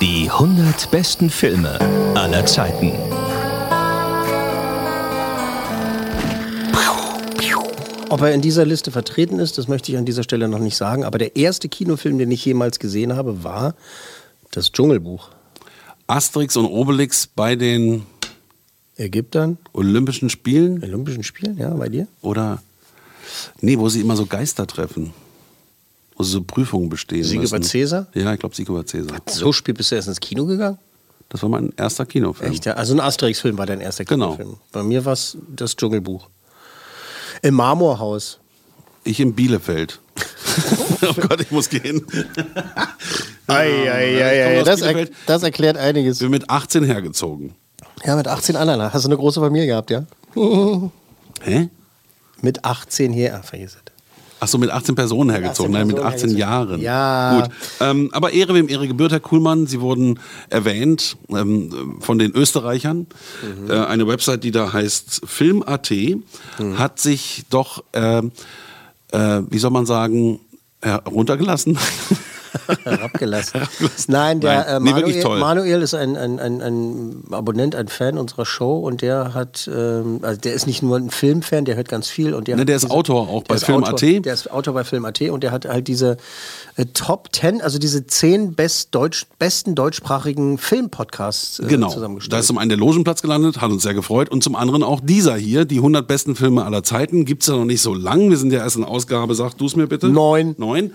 [0.00, 1.78] Die 100 besten Filme
[2.14, 2.92] aller Zeiten.
[8.08, 10.76] Ob er in dieser Liste vertreten ist, das möchte ich an dieser Stelle noch nicht
[10.76, 11.04] sagen.
[11.04, 13.76] Aber der erste Kinofilm, den ich jemals gesehen habe, war
[14.50, 15.30] das Dschungelbuch.
[16.08, 18.04] Asterix und Obelix bei den
[18.96, 22.08] Ägyptern, Olympischen Spielen Olympischen Spielen, ja, bei dir?
[22.20, 22.60] oder
[23.60, 25.12] nee, wo sie immer so Geister treffen.
[26.16, 27.56] Wo sie so Prüfungen bestehen Sieg müssen.
[27.56, 28.06] über Cäsar?
[28.14, 29.16] Ja, ich glaube Sieg über Cäsar.
[29.28, 30.78] So spät bist du erst ins Kino gegangen?
[31.30, 32.52] Das war mein erster Kinofilm.
[32.52, 32.72] Echt, ja?
[32.74, 34.32] Also ein Asterix-Film war dein erster Genau.
[34.36, 34.56] Kinofilm.
[34.72, 36.28] Bei mir war es das Dschungelbuch.
[37.42, 38.38] Im Marmorhaus.
[39.04, 40.00] Ich in Bielefeld.
[41.02, 42.04] oh Gott, ich muss gehen.
[43.46, 46.18] Ei, aus Das, er, das erklärt einiges.
[46.18, 47.54] Bin mit 18 hergezogen.
[48.04, 48.92] Ja, mit 18 anderen.
[48.92, 50.04] Hast du eine große Familie gehabt, ja?
[51.42, 51.68] Hä?
[52.42, 53.34] Mit 18 hier.
[53.36, 53.80] Ah, vergiss es.
[54.42, 56.80] Ach so, mit 18 Personen hergezogen, 18 nein, mit Personen 18 Jahren.
[56.80, 57.42] Ja.
[57.42, 57.50] Gut.
[57.80, 59.66] Ähm, aber Ehre wem Ehre gebührt, Herr Kuhlmann.
[59.66, 63.06] Sie wurden erwähnt ähm, von den Österreichern.
[63.60, 63.70] Mhm.
[63.70, 66.78] Äh, eine Website, die da heißt Film.at, Mhm.
[66.78, 68.32] hat sich doch, ähm,
[69.12, 70.40] äh, wie soll man sagen,
[70.80, 71.78] heruntergelassen.
[72.84, 73.60] Herabgelassen.
[74.08, 75.38] Nein, der Nein, äh, nee, Manuel, toll.
[75.38, 80.20] Manuel ist ein, ein, ein, ein Abonnent, ein Fan unserer Show und der hat, ähm,
[80.22, 82.76] also der ist nicht nur ein Filmfan, der hört ganz viel und der, Ne, der
[82.76, 84.02] ist Autor auch bei Film.at.
[84.02, 86.16] Der ist Autor bei Film.at und der hat halt diese
[86.76, 91.88] äh, Top 10, also diese 10 best Deutsch, besten deutschsprachigen Filmpodcasts äh, Genau.
[91.88, 92.40] Da zusammengestellt.
[92.40, 94.28] ist zum einen der Logenplatz gelandet, hat uns sehr gefreut.
[94.28, 97.24] Und zum anderen auch dieser hier, die 100 besten Filme aller Zeiten.
[97.24, 98.30] Gibt's ja noch nicht so lang.
[98.30, 100.08] Wir sind ja erst in Ausgabe, sag du es mir bitte.
[100.08, 100.54] Neun.
[100.58, 100.92] Neun.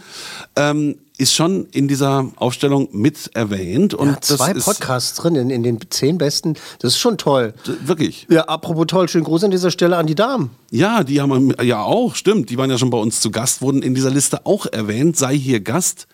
[0.55, 3.93] Ähm, ist schon in dieser Aufstellung mit erwähnt.
[3.93, 7.53] Und ja, zwei Podcasts drin in, in den 10 besten, das ist schon toll.
[7.85, 8.27] wirklich.
[8.29, 10.51] Ja, apropos toll, schönen Gruß an dieser Stelle an die Damen.
[10.71, 12.49] Ja, die haben ja auch, stimmt.
[12.49, 15.15] Die waren ja schon bei uns zu Gast, wurden in dieser Liste auch erwähnt.
[15.17, 16.07] Sei hier Gast.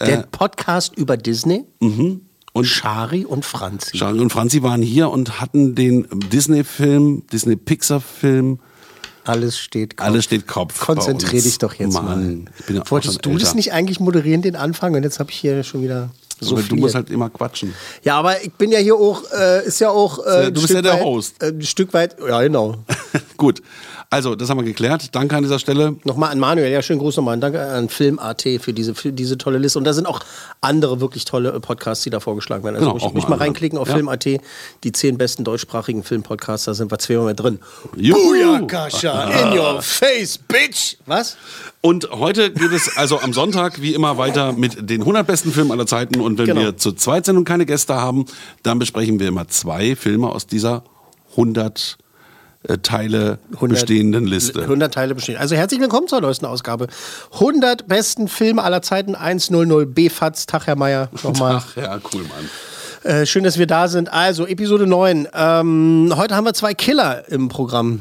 [0.00, 1.64] Der Podcast über Disney.
[1.80, 3.98] Und Schari und Franzi.
[3.98, 8.58] Charlie und Franzi waren hier und hatten den Disney-Film, Disney-Pixar-Film.
[9.28, 10.06] Alles steht Kopf.
[10.06, 10.80] Alles steht Kopf.
[10.80, 12.82] Konzentrier dich doch jetzt Mann, mal.
[12.88, 13.40] Wolltest du älter.
[13.42, 14.94] das nicht eigentlich moderieren, den Anfang?
[14.94, 16.10] Und jetzt habe ich hier schon wieder
[16.40, 17.74] so Aber du musst halt immer quatschen.
[18.02, 20.24] Ja, aber ich bin ja hier auch, äh, ist ja auch.
[20.24, 21.42] Äh, du bist ja der weit, Host.
[21.42, 22.76] Äh, ein Stück weit, ja, genau.
[23.36, 23.62] Gut.
[24.10, 25.14] Also, das haben wir geklärt.
[25.14, 25.96] Danke an dieser Stelle.
[26.04, 27.34] Nochmal an Manuel, ja, schönen Gruß nochmal.
[27.34, 29.78] Und Danke an Film.at für diese, für diese tolle Liste.
[29.78, 30.20] Und da sind auch
[30.62, 32.76] andere wirklich tolle äh, Podcasts, die da vorgeschlagen werden.
[32.76, 33.94] Also Genau, ruhig, mal mal reinklicken auf Ja.
[33.96, 34.24] Film.at.
[34.24, 37.58] Die zehn besten deutschsprachigen Filmpodcasts, da sind wir zweimal drin.
[37.96, 40.96] Booyakasha, in your face, bitch!
[41.04, 41.36] Was?
[41.80, 45.70] Und heute geht es also am Sonntag wie immer weiter mit den 100 besten Filmen
[45.70, 46.20] aller Zeiten.
[46.20, 46.60] Und wenn Genau.
[46.60, 48.24] wir zu zweit sind und keine Gäste haben,
[48.64, 50.82] dann besprechen wir immer zwei Filme aus dieser
[51.32, 51.96] 100
[52.64, 54.62] äh, Teile 100 bestehenden Liste.
[54.62, 55.36] 100 Teile bestehen.
[55.36, 56.88] Also herzlich willkommen zur neuesten Ausgabe.
[57.34, 60.46] 100 besten Filme aller Zeiten 100 BFATS.
[60.46, 61.08] Tag, Herr Meier.
[61.22, 61.62] Nochmal.
[61.64, 62.50] Ach ja, cool, Mann.
[63.04, 64.12] Äh, schön, dass wir da sind.
[64.12, 65.28] Also, Episode 9.
[65.32, 68.00] Ähm, heute haben wir zwei Killer im Programm.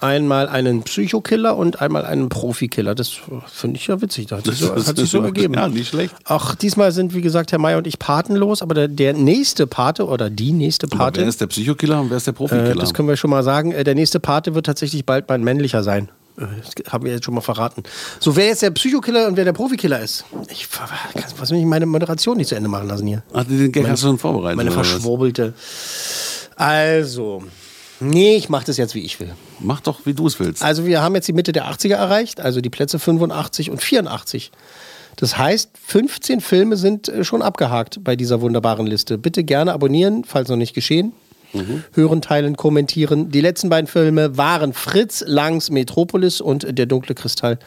[0.00, 2.94] Einmal einen Psychokiller und einmal einen Profikiller.
[2.94, 3.12] Das
[3.46, 4.26] finde ich ja witzig.
[4.26, 5.54] Das hat sich so, Das hat sich so ergeben.
[5.54, 6.14] ja, nicht schlecht.
[6.24, 10.06] Ach, diesmal sind, wie gesagt, Herr Meier und ich patenlos, aber der, der nächste Pate
[10.06, 11.20] oder die nächste Aber Pate.
[11.20, 12.74] wer ist der Psychokiller und wer ist der Äh, Profikiller?
[12.74, 13.72] das können wir schon mal sagen.
[13.72, 16.10] Äh, Der nächste Pate wird tatsächlich bald mein männlicher sein.
[16.36, 17.82] Äh, Das haben wir jetzt schon mal verraten.
[18.20, 20.24] So, wer jetzt der Psychokiller und wer der Profikiller ist.
[20.50, 20.68] Ich,
[21.50, 23.22] will ich meine Moderation nicht zu Ende machen lassen hier?
[23.32, 24.56] Ach, den Gag hast du schon vorbereitet.
[24.56, 25.54] Meine verschwurbelte.
[26.56, 27.42] Also.
[28.00, 29.32] Nee, ich mache das jetzt, wie ich will.
[29.58, 30.62] Mach doch, wie du es willst.
[30.62, 34.50] Also, wir haben jetzt die Mitte der 80er erreicht, also die Plätze 85 und 84.
[35.16, 39.18] Das heißt, 15 Filme sind äh, schon abgehakt bei dieser wunderbaren Liste.
[39.18, 41.12] Bitte gerne abonnieren, falls noch nicht geschehen.
[41.94, 43.30] Hören, teilen, kommentieren.
[43.30, 47.58] Die letzten beiden Filme waren Fritz Langs Metropolis und Der dunkle Kristall.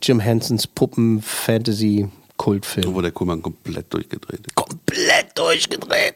[0.00, 2.94] Jim Hensons Puppen-Fantasy-Kultfilm.
[2.94, 4.54] Wo der Kuhlmann komplett durchgedreht ist.
[4.54, 6.14] Komplett durchgedreht.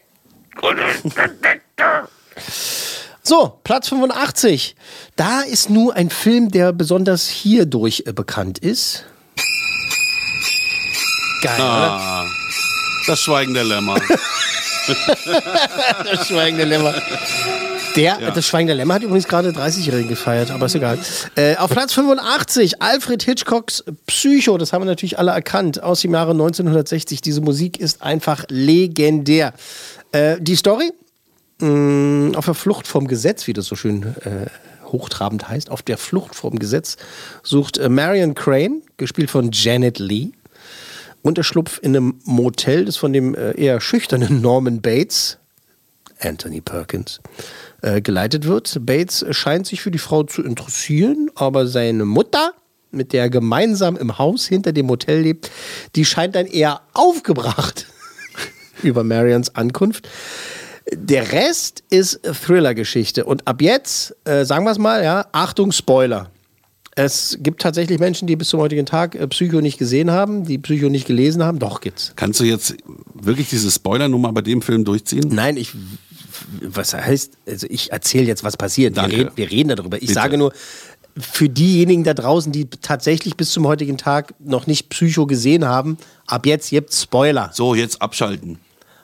[3.25, 4.75] So, Platz 85.
[5.15, 9.05] Da ist nur ein Film, der besonders hierdurch äh, bekannt ist.
[11.41, 12.25] Geil, Ah,
[13.07, 13.95] das Schweigen der Lämmer.
[14.85, 16.93] Das schweigende Lämmer.
[17.95, 20.99] Der, Das Schweigen der Lämmer hat übrigens gerade 30-Jährigen gefeiert, aber ist egal.
[21.35, 26.11] Äh, auf Platz 85, Alfred Hitchcocks Psycho, das haben wir natürlich alle erkannt, aus dem
[26.13, 27.21] Jahre 1960.
[27.21, 29.53] Diese Musik ist einfach legendär.
[30.11, 30.91] Äh, die Story?
[31.61, 31.67] Mh,
[32.35, 34.47] auf der Flucht vom Gesetz, wie das so schön äh,
[34.85, 36.97] hochtrabend heißt, auf der Flucht vom Gesetz
[37.41, 40.31] sucht äh, Marion Crane, gespielt von Janet Lee,
[41.21, 45.37] Unterschlupf in einem Motel, das von dem äh, eher schüchternen Norman Bates,
[46.19, 47.19] Anthony Perkins,
[47.81, 48.85] äh, geleitet wird.
[48.85, 52.53] Bates scheint sich für die Frau zu interessieren, aber seine Mutter,
[52.91, 55.49] mit der er gemeinsam im Haus hinter dem Motel lebt,
[55.95, 57.87] die scheint dann eher aufgebracht
[58.83, 60.07] über Marions Ankunft.
[60.91, 63.25] Der Rest ist Thriller-Geschichte.
[63.25, 66.29] Und ab jetzt, äh, sagen wir es mal, ja, Achtung, Spoiler.
[66.95, 70.59] Es gibt tatsächlich Menschen, die bis zum heutigen Tag äh, Psycho nicht gesehen haben, die
[70.59, 71.57] Psycho nicht gelesen haben.
[71.57, 72.13] Doch, gibt's.
[72.15, 72.75] Kannst du jetzt
[73.13, 75.29] wirklich diese Spoiler-Nummer bei dem Film durchziehen?
[75.29, 75.73] Nein, ich.
[76.61, 78.95] Was heißt, also ich erzähle jetzt, was passiert.
[78.95, 79.97] Wir reden, wir reden darüber.
[79.97, 80.13] Ich Bitte.
[80.13, 80.51] sage nur,
[81.17, 85.97] für diejenigen da draußen, die tatsächlich bis zum heutigen Tag noch nicht Psycho gesehen haben,
[86.27, 87.51] ab jetzt gibt's Spoiler.
[87.53, 88.59] So, jetzt abschalten.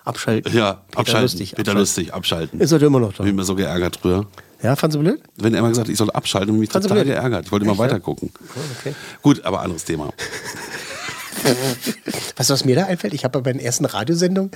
[0.10, 0.54] Abschalten.
[0.54, 1.22] Ja, Peter abschalten.
[1.24, 1.50] Lustig.
[1.52, 1.80] Peter abschalten.
[1.80, 2.60] Lustig, abschalten.
[2.60, 3.20] Ist heute immer noch da.
[3.20, 4.26] Ich bin immer so geärgert früher.
[4.62, 5.22] Ja, fandst du blöd?
[5.38, 7.46] Wenn er immer gesagt hat, ich soll abschalten, und mich Fandst total geärgert.
[7.46, 7.86] Ich wollte immer Echt, ja?
[7.86, 8.32] weiter gucken.
[8.80, 8.94] okay.
[9.22, 10.12] Gut, aber anderes Thema.
[12.36, 13.14] Weißt du, was mir da einfällt?
[13.14, 14.52] Ich habe bei meinen ersten Radiosendungen,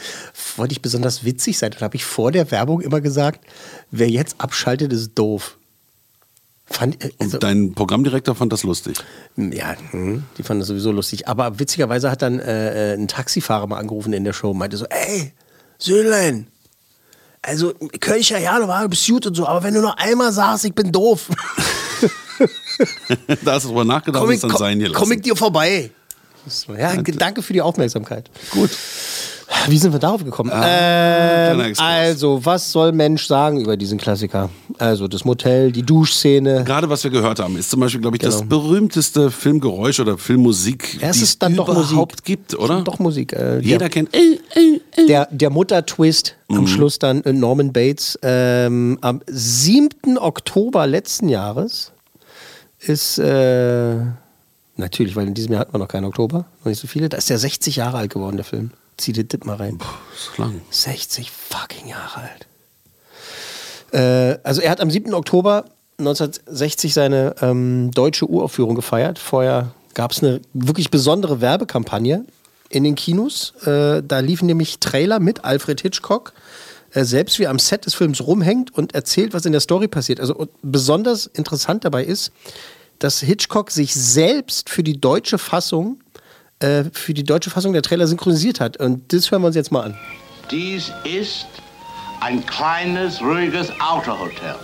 [0.57, 1.71] wollte ich besonders witzig sein.
[1.71, 3.45] Dann habe ich vor der Werbung immer gesagt,
[3.91, 5.57] wer jetzt abschaltet, ist doof.
[6.65, 8.97] Fand, äh, also, Und dein Programmdirektor fand das lustig.
[9.37, 11.27] ja, hm, die fanden das sowieso lustig.
[11.27, 14.77] Aber witzigerweise hat dann äh, äh, ein Taxifahrer mal angerufen in der Show und meinte
[14.77, 15.33] so, ey,
[15.83, 16.47] Söhnlein,
[17.41, 20.31] also Kölcher, ja, du war, du bist gut und so, aber wenn du noch einmal
[20.31, 21.27] sagst, ich bin doof,
[23.43, 24.95] da hast du drüber nachgedacht komm ich, dann komm, sein gelassen.
[24.95, 25.91] komm ich dir vorbei.
[26.77, 28.29] Ja, danke für die Aufmerksamkeit.
[28.51, 28.69] Gut.
[29.67, 30.49] Wie sind wir darauf gekommen?
[30.51, 34.49] Ah, ähm, also, was soll Mensch sagen über diesen Klassiker?
[34.77, 36.63] Also, das Motel, die Duschszene.
[36.63, 38.49] Gerade was wir gehört haben, ist zum Beispiel, glaube ich, das Genau.
[38.49, 42.23] berühmteste Filmgeräusch oder Filmmusik, Ja, es die ist dann doch überhaupt Musik.
[42.25, 42.81] gibt, oder?
[42.81, 43.33] Doch Musik.
[43.33, 44.13] Äh, Jeder der, kennt.
[44.15, 45.05] Äh, äh, äh.
[45.07, 46.57] der, der Mutter-Twist Mhm.
[46.57, 48.19] am Schluss dann äh, Norman Bates.
[48.21, 50.17] Ähm, am 7.
[50.17, 51.91] Oktober letzten Jahres
[52.79, 53.95] ist, äh,
[54.75, 57.17] natürlich, weil in diesem Jahr hatten wir noch keinen Oktober, noch nicht so viele, da
[57.17, 58.71] ist der 60 Jahre alt geworden, der Film.
[58.97, 59.79] Zieh dir das mal rein.
[60.15, 60.61] So lang.
[60.69, 62.47] 60 fucking Jahre alt.
[63.93, 65.13] Äh, also er hat am 7.
[65.13, 65.65] Oktober
[65.99, 69.19] 1960 seine ähm, deutsche Uraufführung gefeiert.
[69.19, 72.25] Vorher gab es eine wirklich besondere Werbekampagne
[72.69, 73.53] in den Kinos.
[73.65, 76.33] Äh, da liefen nämlich Trailer mit Alfred Hitchcock,
[76.93, 79.87] äh, selbst wie er am Set des Films rumhängt und erzählt, was in der Story
[79.87, 80.19] passiert.
[80.19, 82.31] Also besonders interessant dabei ist,
[82.99, 85.99] dass Hitchcock sich selbst für die deutsche Fassung
[86.59, 88.77] äh, für die deutsche Fassung der Trailer synchronisiert hat.
[88.77, 89.97] Und das hören wir uns jetzt mal an.
[90.51, 91.47] Dies ist
[92.21, 94.55] ein kleines, ruhiges Autohotel,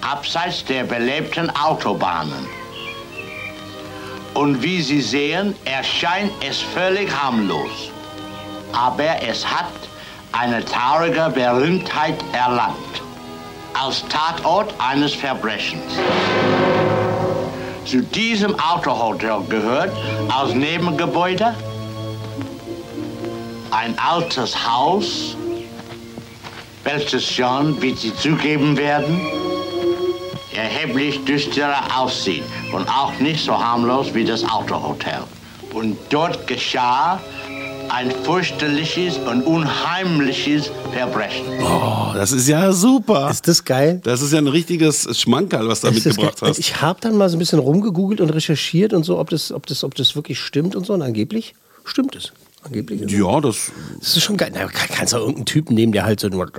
[0.00, 2.46] abseits der belebten Autobahnen.
[4.34, 7.90] Und wie Sie sehen, erscheint es völlig harmlos.
[8.72, 9.72] Aber es hat
[10.32, 12.76] eine traurige Berühmtheit erlangt.
[13.72, 15.94] Als Tatort eines Verbrechens.
[17.86, 19.92] Zu diesem Autohotel gehört
[20.28, 21.54] als Nebengebäude
[23.70, 25.36] ein altes Haus,
[26.82, 29.20] welches schon, wie Sie zugeben werden,
[30.52, 35.22] erheblich düsterer aussieht und auch nicht so harmlos wie das Autohotel.
[35.72, 37.20] Und dort geschah
[37.88, 41.46] ein fürchterliches und unheimliches Verbrechen.
[41.60, 43.30] Oh, das ist ja super.
[43.30, 44.00] Ist das geil?
[44.02, 46.58] Das ist ja ein richtiges Schmankerl, was du da Ist das mitgebracht hast.
[46.58, 49.66] Ich habe dann mal so ein bisschen rumgegoogelt und recherchiert und so, ob das, ob
[49.66, 50.94] das, ob das wirklich stimmt und so.
[50.94, 52.32] Und angeblich stimmt es.
[52.62, 53.02] Angeblich.
[53.02, 53.18] ist es.
[53.18, 54.50] Ja, das, Das ist schon geil.
[54.52, 56.50] Na, kann, kannst du irgendeinen Typen nehmen, der halt so nur.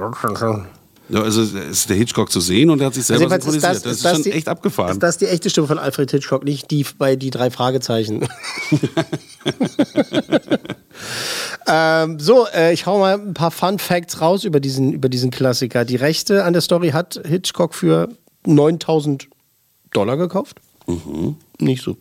[1.09, 3.85] ja, also ist der Hitchcock zu sehen und er hat sich selber jedenfalls synchronisiert.
[3.85, 4.91] Das, ist, schon die, echt abgefahren.
[4.91, 8.27] Ist das die echte Stimme von Alfred Hitchcock, nicht die bei die drei Fragezeichen?
[11.67, 15.31] ähm, so, äh, ich hau mal ein paar Fun Facts raus über diesen, über diesen
[15.31, 15.85] Klassiker.
[15.85, 18.09] Die Rechte an der Story hat Hitchcock für
[18.45, 19.27] 9000
[19.91, 20.59] Dollar gekauft.
[21.59, 21.97] Nicht so.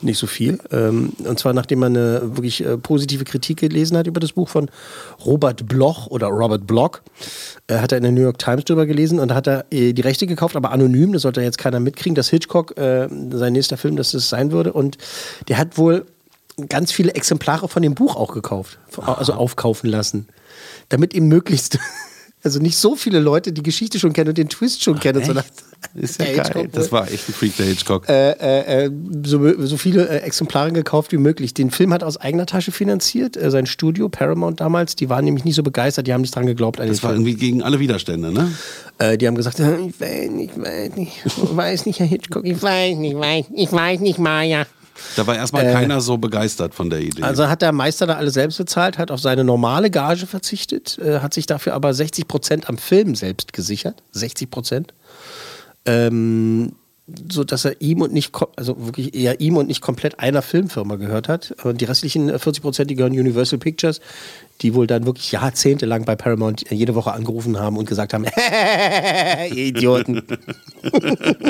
[0.00, 0.58] Nicht so viel.
[0.72, 4.48] Ähm, und zwar nachdem man eine wirklich äh, positive Kritik gelesen hat über das Buch
[4.48, 4.70] von
[5.24, 7.00] Robert Bloch oder Robert Bloch.
[7.66, 10.02] Äh, hat er in der New York Times drüber gelesen und hat er äh, die
[10.02, 14.12] Rechte gekauft, aber anonym, das sollte jetzt keiner mitkriegen, dass Hitchcock sein nächster Film, dass
[14.12, 14.72] das sein würde.
[14.72, 14.98] Und
[15.48, 16.06] der hat wohl
[16.68, 20.26] ganz viele Exemplare von dem Buch auch gekauft, also aufkaufen lassen,
[20.88, 21.78] damit ihm möglichst,
[22.42, 25.18] also nicht so viele Leute die Geschichte schon kennen und den Twist schon kennen.
[25.18, 25.32] Und so.
[25.94, 26.36] Ist ja geil.
[26.36, 26.98] Hitchcock Das wohl.
[27.00, 28.08] war echt ein Freak, der Hitchcock.
[28.08, 28.90] äh, äh,
[29.24, 31.52] so, so viele äh, Exemplare gekauft wie möglich.
[31.52, 33.36] Den Film hat er aus eigener Tasche finanziert.
[33.36, 36.46] Äh, sein Studio, Paramount damals, die waren nämlich nicht so begeistert, die haben nicht dran
[36.46, 36.78] geglaubt.
[36.78, 37.22] Das war Film.
[37.26, 38.50] irgendwie gegen alle Widerstände, ne?
[38.98, 42.06] Äh, die haben gesagt, äh, ich weiß nicht, ich weiß nicht, ich weiß nicht, Herr
[42.06, 44.66] Hitchcock, ich weiß nicht, ich weiß, ich weiß nicht, Maja.
[45.16, 47.22] Da war erstmal keiner so begeistert von der Idee.
[47.22, 50.98] Äh, Also hat der Meister da alles selbst bezahlt, hat auf seine normale Gage verzichtet,
[50.98, 54.02] äh, hat sich dafür aber 60 Prozent am Film selbst gesichert.
[54.12, 54.94] 60 Prozent.
[55.84, 56.72] Ähm,
[57.30, 60.96] so dass er ihm und nicht, also wirklich eher ihm und nicht komplett einer Filmfirma
[60.96, 61.54] gehört hat.
[61.62, 64.00] Und die restlichen äh, 40 Prozent, die gehören Universal Pictures,
[64.60, 68.24] die wohl dann wirklich jahrzehntelang bei Paramount jede Woche angerufen haben und gesagt haben,
[69.54, 70.22] ihr Idioten.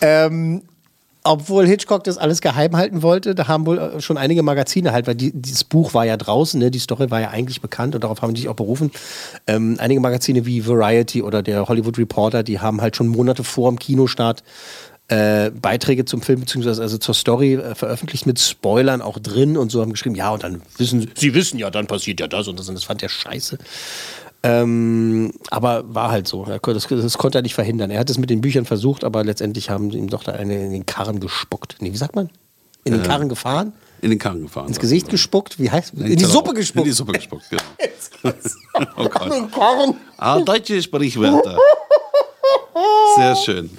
[0.00, 0.62] ähm,
[1.24, 5.06] obwohl Hitchcock das alles geheim halten wollte, da haben wohl äh, schon einige Magazine halt,
[5.06, 6.70] weil die, dieses Buch war ja draußen, ne?
[6.70, 8.90] die Story war ja eigentlich bekannt und darauf haben die sich auch berufen.
[9.46, 13.70] Ähm, einige Magazine wie Variety oder der Hollywood Reporter, die haben halt schon Monate vor
[13.70, 14.42] dem Kinostart
[15.08, 19.70] äh, Beiträge zum Film beziehungsweise also zur Story äh, veröffentlicht mit Spoilern auch drin und
[19.70, 22.48] so haben geschrieben, ja und dann wissen sie, sie wissen ja, dann passiert ja das
[22.48, 23.58] und das und das fand er scheiße.
[24.44, 26.44] Ähm, aber war halt so.
[26.44, 27.90] Das, das konnte er nicht verhindern.
[27.90, 30.64] Er hat es mit den Büchern versucht, aber letztendlich haben sie ihm doch da eine
[30.64, 31.76] in den Karren gespuckt.
[31.80, 32.28] Nee, wie sagt man?
[32.84, 33.72] In den Karren gefahren?
[34.00, 34.66] in den Karren gefahren.
[34.66, 35.60] Ins Gesicht gespuckt?
[35.60, 36.28] Wie heißt In die Genau.
[36.28, 36.84] Suppe gespuckt.
[36.86, 37.62] In die Suppe gespuckt, genau.
[38.96, 39.32] oh In Gott.
[39.32, 39.94] den Karren.
[40.18, 41.56] Ah, deutsche Sprichwörter.
[43.16, 43.70] Sehr schön.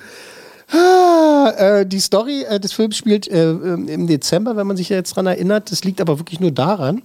[0.71, 5.15] Ah, äh, die Story äh, des Films spielt äh, im Dezember, wenn man sich jetzt
[5.15, 5.71] dran erinnert.
[5.71, 7.01] Das liegt aber wirklich nur daran,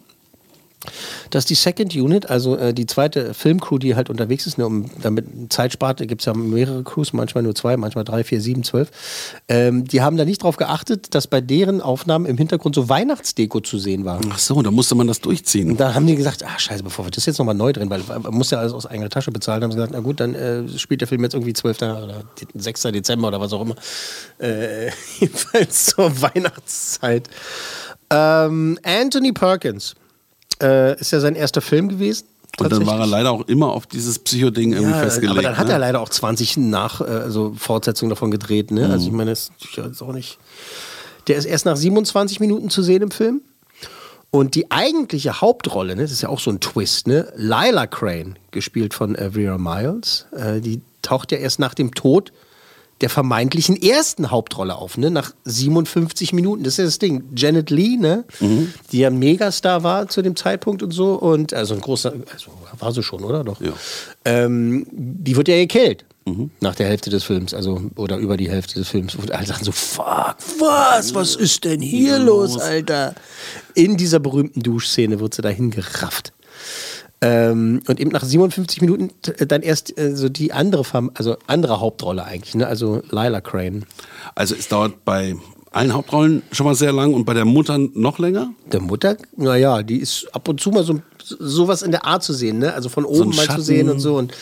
[1.30, 4.90] dass die Second Unit, also äh, die zweite Filmcrew, die halt unterwegs ist, ne, um
[5.02, 8.62] damit Zeit spart, gibt es ja mehrere Crews, manchmal nur zwei, manchmal drei, vier, sieben,
[8.62, 8.90] zwölf.
[9.48, 13.60] Ähm, die haben da nicht drauf geachtet, dass bei deren Aufnahmen im Hintergrund so Weihnachtsdeko
[13.60, 14.20] zu sehen war.
[14.30, 15.70] Ach so, da musste man das durchziehen.
[15.70, 18.02] Und da haben die gesagt, ach scheiße, bevor wir das jetzt nochmal neu drehen, weil
[18.22, 20.68] man muss ja alles aus eigener Tasche bezahlen, haben sie gesagt, na gut, dann äh,
[20.78, 21.82] spielt der Film jetzt irgendwie 12.
[21.82, 22.22] oder
[22.54, 22.82] 6.
[22.82, 23.74] Dezember oder was auch immer.
[24.38, 27.28] Äh, jedenfalls zur Weihnachtszeit.
[28.10, 29.94] Ähm, Anthony Perkins
[30.62, 32.26] äh, ist ja sein erster Film gewesen.
[32.58, 35.32] Und dann war er leider auch immer auf dieses Psycho-Ding irgendwie Ja, festgelegt.
[35.32, 35.74] aber dann hat ne?
[35.74, 38.70] er leider auch 20 nach, äh, also Fortsetzungen davon gedreht.
[38.70, 38.86] Ne?
[38.86, 38.90] Mhm.
[38.90, 40.38] Also ich meine, das ist auch nicht.
[41.28, 43.42] Der ist erst nach 27 Minuten zu sehen im Film.
[44.30, 47.32] Und die eigentliche Hauptrolle, ne, das ist ja auch so ein Twist, ne?
[47.36, 52.32] Lila Crane, gespielt von äh, Vera Miles, äh, die taucht ja erst nach dem Tod
[53.00, 55.10] der vermeintlichen ersten Hauptrolle auf, ne?
[55.10, 56.64] Nach 57 Minuten.
[56.64, 57.24] Das ist ja das Ding.
[57.36, 58.24] Janet Lee, ne?
[58.40, 58.72] Mhm.
[58.92, 61.14] Die ja Megastar war zu dem Zeitpunkt und so.
[61.14, 63.44] Und also ein großer, also war sie schon, oder?
[63.44, 63.60] Doch.
[63.60, 63.72] Ja.
[64.24, 66.04] Ähm, die wird ja gekillt.
[66.26, 66.50] Mhm.
[66.60, 69.14] Nach der Hälfte des Films, also oder über die Hälfte des Films.
[69.14, 73.14] Und alle sagen so, fuck, was, was ist denn hier los, Alter?
[73.74, 76.32] In dieser berühmten Duschszene wird sie dahin gerafft.
[77.20, 81.36] Ähm, und eben nach 57 Minuten t- dann erst äh, so die andere, Fam also
[81.48, 82.66] andere Hauptrolle eigentlich, ne?
[82.66, 83.84] also Lila Crane.
[84.36, 85.34] Also es dauert bei
[85.72, 88.50] allen Hauptrollen schon mal sehr lang und bei der Mutter noch länger.
[88.70, 92.32] Der Mutter, naja, die ist ab und zu mal so sowas in der Art zu
[92.32, 92.72] sehen, ne?
[92.72, 93.62] Also von oben ein mal zu Schatten.
[93.62, 94.32] sehen und so und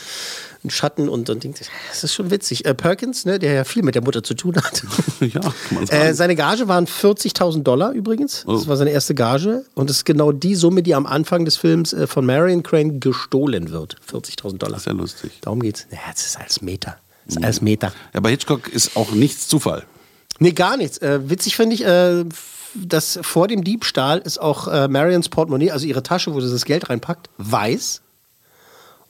[0.66, 2.64] ein Schatten und dann denkt, das ist schon witzig.
[2.66, 4.82] Äh, Perkins, ne, der ja viel mit der Mutter zu tun hat.
[5.20, 6.02] ja, kann man sagen.
[6.02, 8.44] Äh, seine Gage waren 40.000 Dollar übrigens.
[8.46, 8.68] Das Oh.
[8.68, 9.64] war seine erste Gage.
[9.74, 13.00] Und das ist genau die Summe, die am Anfang des Films äh, von Marion Crane
[13.00, 13.96] gestohlen wird.
[14.12, 14.72] 40.000 Dollar.
[14.74, 15.32] das ist ja lustig.
[15.40, 15.86] Darum geht's.
[15.90, 16.98] Ja, das ist als Meter.
[17.26, 17.92] Das ist als Meter.
[18.14, 19.84] Ja, bei Hitchcock ist auch nichts Zufall.
[20.38, 20.98] Nee, gar nichts.
[20.98, 22.24] Äh, witzig finde ich, äh,
[22.74, 26.64] dass vor dem Diebstahl ist auch äh, Marions Portemonnaie, also ihre Tasche, wo sie das
[26.66, 28.02] Geld reinpackt, weiß.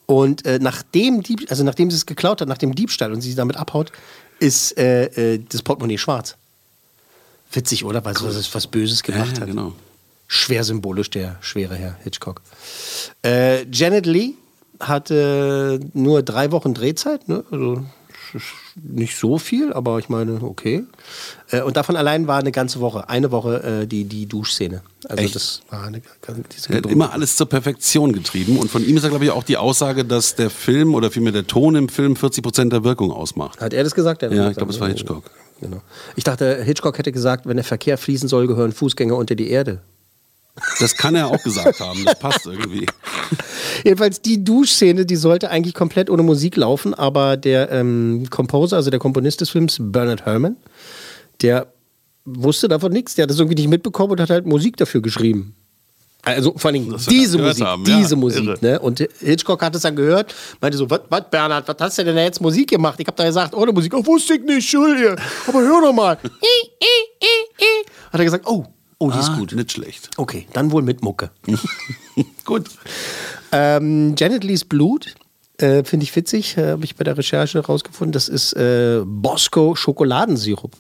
[0.07, 3.35] Und äh, nachdem, Dieb, also nachdem sie es geklaut hat, nach dem Diebstahl und sie
[3.35, 3.91] damit abhaut,
[4.39, 6.37] ist äh, äh, das Portemonnaie schwarz.
[7.53, 8.05] Witzig, oder?
[8.05, 9.49] Weil sie was, Böses gemacht ja, hat.
[9.49, 9.73] genau.
[10.29, 12.43] Schwer symbolisch, der schwere Herr Hitchcock.
[13.25, 14.35] Äh, Janet Lee
[14.81, 17.45] hatte nur drei Wochen Drehzeit, ne?
[17.51, 17.85] also
[18.77, 20.85] nicht so viel, aber ich meine, okay.
[21.51, 24.83] Äh, und davon allein war eine ganze Woche, eine Woche äh, die, die Duschszene.
[25.09, 25.35] Also Echt?
[25.35, 26.03] das war eine,
[26.55, 29.31] diese Er hat immer alles zur Perfektion getrieben und von ihm ist ja, glaube ich,
[29.31, 32.85] auch die Aussage, dass der Film oder vielmehr der Ton im Film 40 Prozent der
[32.85, 33.61] Wirkung ausmacht.
[33.61, 34.23] Hat er das gesagt?
[34.23, 35.31] Ja, ich glaube, es war Hitchcock.
[35.61, 35.81] Genau.
[36.17, 39.81] Ich dachte, Hitchcock hätte gesagt, wenn der Verkehr fließen soll, gehören Fußgänger unter die Erde.
[40.81, 42.87] Das kann er auch gesagt haben, das passt irgendwie.
[43.85, 48.91] Jedenfalls die Duschszene, die sollte eigentlich komplett ohne Musik laufen, aber der ähm, Composer, also
[48.91, 50.57] der Komponist des Films, Bernard Herrmann,
[51.43, 51.67] der
[52.25, 55.55] wusste davon nichts, der hat das irgendwie nicht mitbekommen und hat halt Musik dafür geschrieben.
[56.23, 58.59] Also vor allem diese Musik, haben, ja, diese Musik, irre.
[58.61, 58.81] ne?
[58.81, 62.23] Und Hitchcock hat es dann gehört, meinte so, was Bernhard, was hast du denn da
[62.23, 62.99] jetzt Musik gemacht?
[62.99, 65.15] Ich habe da gesagt, ohne Musik, oh, wusste ich nicht, Entschuldige,
[65.47, 66.17] aber hör doch mal.
[68.13, 68.67] hat er gesagt, oh,
[68.99, 69.53] oh, die ist Ah, gut.
[69.53, 70.11] Nicht schlecht.
[70.17, 71.31] Okay, dann wohl mit Mucke.
[72.45, 72.67] Gut.
[73.53, 75.15] Ähm, Janet Lees Blut
[75.59, 78.13] Äh, Finde ich witzig, äh, habe ich bei der Recherche rausgefunden.
[78.13, 80.73] Das ist äh, Bosco Schokoladensirup.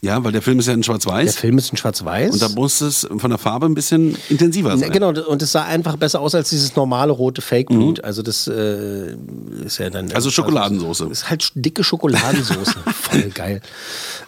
[0.00, 1.36] Ja, weil der Film ist ja in Der Schwarz-Weiß.
[1.36, 2.32] Film ist in Schwarz-Weiß.
[2.32, 4.92] Und da muss es von der Farbe ein bisschen intensiver sein.
[4.92, 8.04] Genau, und es sah einfach besser aus als dieses normale rote Fake-Blut.
[8.04, 9.16] Also das äh,
[9.64, 10.06] ist ja dann...
[10.06, 10.14] Mhm.
[10.14, 11.06] Also Schokoladensoße.
[11.08, 12.76] Das ist halt dicke Schokoladensoße.
[12.94, 13.60] Voll geil.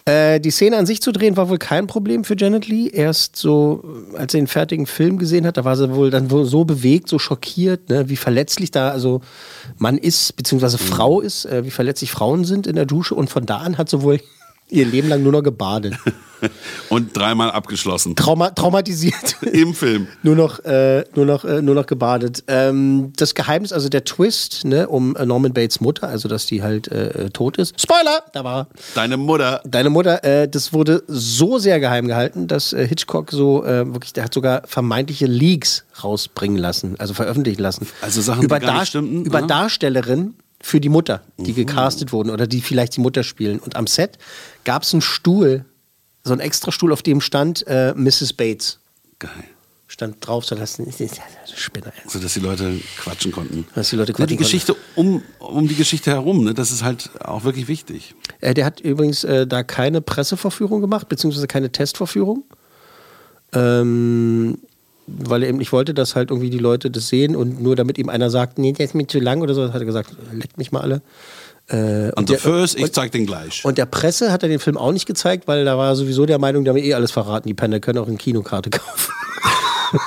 [0.07, 2.89] Äh, die Szene an sich zu drehen war wohl kein Problem für Janet Lee.
[2.89, 3.85] Erst so,
[4.17, 7.09] als sie den fertigen Film gesehen hat, da war sie wohl dann wohl so bewegt,
[7.09, 9.21] so schockiert, ne, wie verletzlich da also
[9.79, 10.87] Mann ist, beziehungsweise Mhm.
[10.89, 13.15] Frau ist, äh, wie verletzlich Frauen sind in der Dusche.
[13.15, 14.21] Und von da an hat sie wohl
[14.71, 15.95] ihr Leben lang nur noch gebadet.
[16.89, 18.17] Und dreimal abgeschlossen.
[18.17, 19.37] Trauma traumatisiert.
[19.53, 20.09] Im Film.
[20.23, 22.45] nur noch, äh, nur noch, äh, nur noch gebadet.
[22.47, 26.63] Ähm, das Geheimnis, also der Twist, ne, um äh, Norman Bates Mutter, also dass die
[26.63, 27.81] halt äh, tot ist.
[27.81, 28.23] Spoiler!
[28.33, 28.69] Da war.
[28.95, 29.61] Deine Mutter.
[29.65, 34.13] Deine Mutter, äh, das wurde so sehr geheim gehalten, dass äh, Hitchcock so äh, wirklich,
[34.13, 37.87] der hat sogar vermeintliche Leaks rausbringen lassen, also veröffentlichen lassen.
[38.01, 39.47] Also Sachen, die über, gar nicht stimmten, über oder?
[39.47, 41.57] Darstellerinnen für die Mutter, die Mhm.
[41.57, 43.59] gecastet wurden oder die vielleicht die Mutter spielen.
[43.59, 44.19] Und am Set
[44.65, 45.65] gab es einen Stuhl,
[46.23, 48.35] so einen extra Stuhl, auf dem stand äh, Mrs.
[48.35, 48.79] Bates.
[49.19, 49.31] Geil.
[49.89, 51.93] Stand drauf, so das ist ja eine Spinner.
[52.07, 53.67] So dass die Leute quatschen konnten.
[53.75, 56.55] Dass die Leute Ja, die quatschen Geschichte um, um die Geschichte herum, ne?
[56.55, 58.15] das ist halt auch wirklich wichtig.
[58.41, 62.45] Äh, der hat übrigens äh, da keine Presseverführung gemacht, beziehungsweise keine Testverführung.
[63.53, 64.59] Ähm,
[65.07, 67.99] weil er eben nicht wollte, dass halt irgendwie die Leute das sehen und nur damit
[67.99, 70.57] ihm einer sagt, nee, der ist mir zu lang oder so, hat er gesagt, leckt
[70.59, 71.03] mich mal alle.
[71.69, 73.65] Äh, Und der- first, ich zeig den gleich.
[73.65, 76.27] Und der Presse hat er den Film auch nicht gezeigt, weil da war er sowieso
[76.27, 79.13] der Meinung, die haben eh alles verraten, die Penner können auch eine Kinokarte kaufen.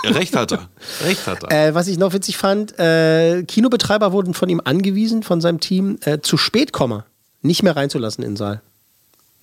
[0.03, 0.69] Ja, Recht hat er.
[1.05, 1.69] Recht hat er.
[1.69, 5.97] Äh, was ich noch witzig fand, äh, Kinobetreiber wurden von ihm angewiesen, von seinem Team,
[6.05, 7.03] äh, zu spät kommen,
[7.41, 8.61] nicht mehr reinzulassen in den Saal.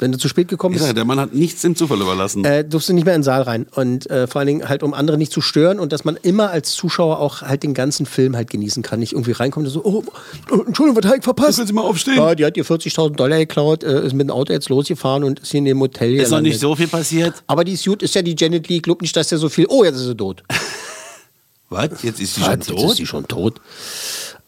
[0.00, 2.44] Wenn du zu spät gekommen bist, sage, der Mann hat nichts dem Zufall überlassen.
[2.44, 3.66] äh, durfst du nicht mehr in den Saal rein.
[3.74, 6.50] Und äh, vor allen Dingen halt, um andere nicht zu stören und dass man immer
[6.50, 8.98] als Zuschauer auch halt den ganzen Film halt genießen kann.
[8.98, 10.02] Nicht irgendwie reinkommt und so, oh,
[10.50, 11.56] oh, Entschuldigung, was habe ich verpasst?
[11.56, 12.16] Können Sie mal aufstehen?
[12.16, 15.40] Ja, die hat ihr 40.000 Dollar geklaut, äh, ist mit dem Auto jetzt losgefahren und
[15.40, 17.34] ist hier in dem Hotel ist noch nicht so viel passiert.
[17.46, 19.66] Aber die ist gut, ist ja die Janet Lee, glaubt nicht, dass der so viel,
[19.68, 20.42] oh, jetzt ist sie tot.
[21.68, 22.02] Was?
[22.02, 22.46] Jetzt ist sie Was?
[22.48, 22.90] schon Jetzt tot?
[22.90, 23.60] ist sie schon tot.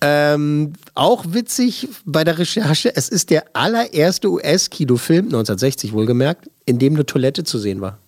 [0.04, 6.94] Ähm, auch witzig bei der Recherche, es ist der allererste US-Kinofilm, 1960 wohlgemerkt, in dem
[6.94, 7.98] eine Toilette zu sehen war.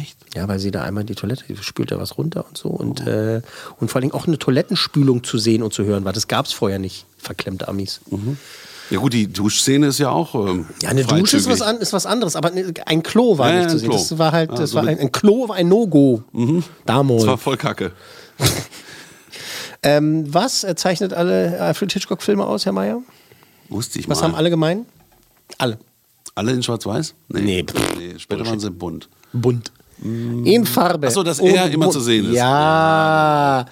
[0.00, 0.16] Echt?
[0.34, 2.68] Ja, weil sie da einmal in die Toilette spült da was runter und so.
[2.68, 3.42] Und, äh,
[3.78, 6.12] und vor allem auch eine Toilettenspülung zu sehen und zu hören war.
[6.14, 8.00] Das gab es vorher nicht, verklemmte Amis.
[8.88, 11.92] Ja gut, die Duschszene ist ja auch ähm, Ja, eine Dusche ist was, an, ist
[11.92, 13.88] was anderes, aber ne- ein Klo war Ja, nicht zu sehen.
[13.90, 13.98] Klo.
[13.98, 16.22] Das war halt, Ah, das so war ein, ein Klo war ein No-Go.
[16.86, 17.22] Damals.
[17.22, 17.90] Das war voll kacke.
[19.82, 23.00] Ähm, was zeichnet alle Alfred Hitchcock-Filme aus, Herr Mayer?
[23.68, 24.28] Wusste ich Was mal.
[24.28, 24.86] haben alle gemein?
[25.58, 25.78] Alle.
[26.34, 27.14] Alle in schwarz-weiß?
[27.28, 27.64] Nee.
[27.98, 29.08] nee später waren sie bunt.
[29.32, 29.72] Bunt.
[30.02, 31.06] In Farbe.
[31.06, 32.34] Ach so, dass er immer zu sehen ist.
[32.36, 33.64] Ja,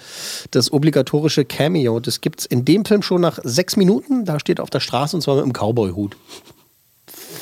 [0.49, 1.99] das obligatorische Cameo.
[1.99, 4.25] Das gibt es in dem Film schon nach sechs Minuten.
[4.25, 6.17] Da steht er auf der Straße und zwar mit einem Cowboy-Hut.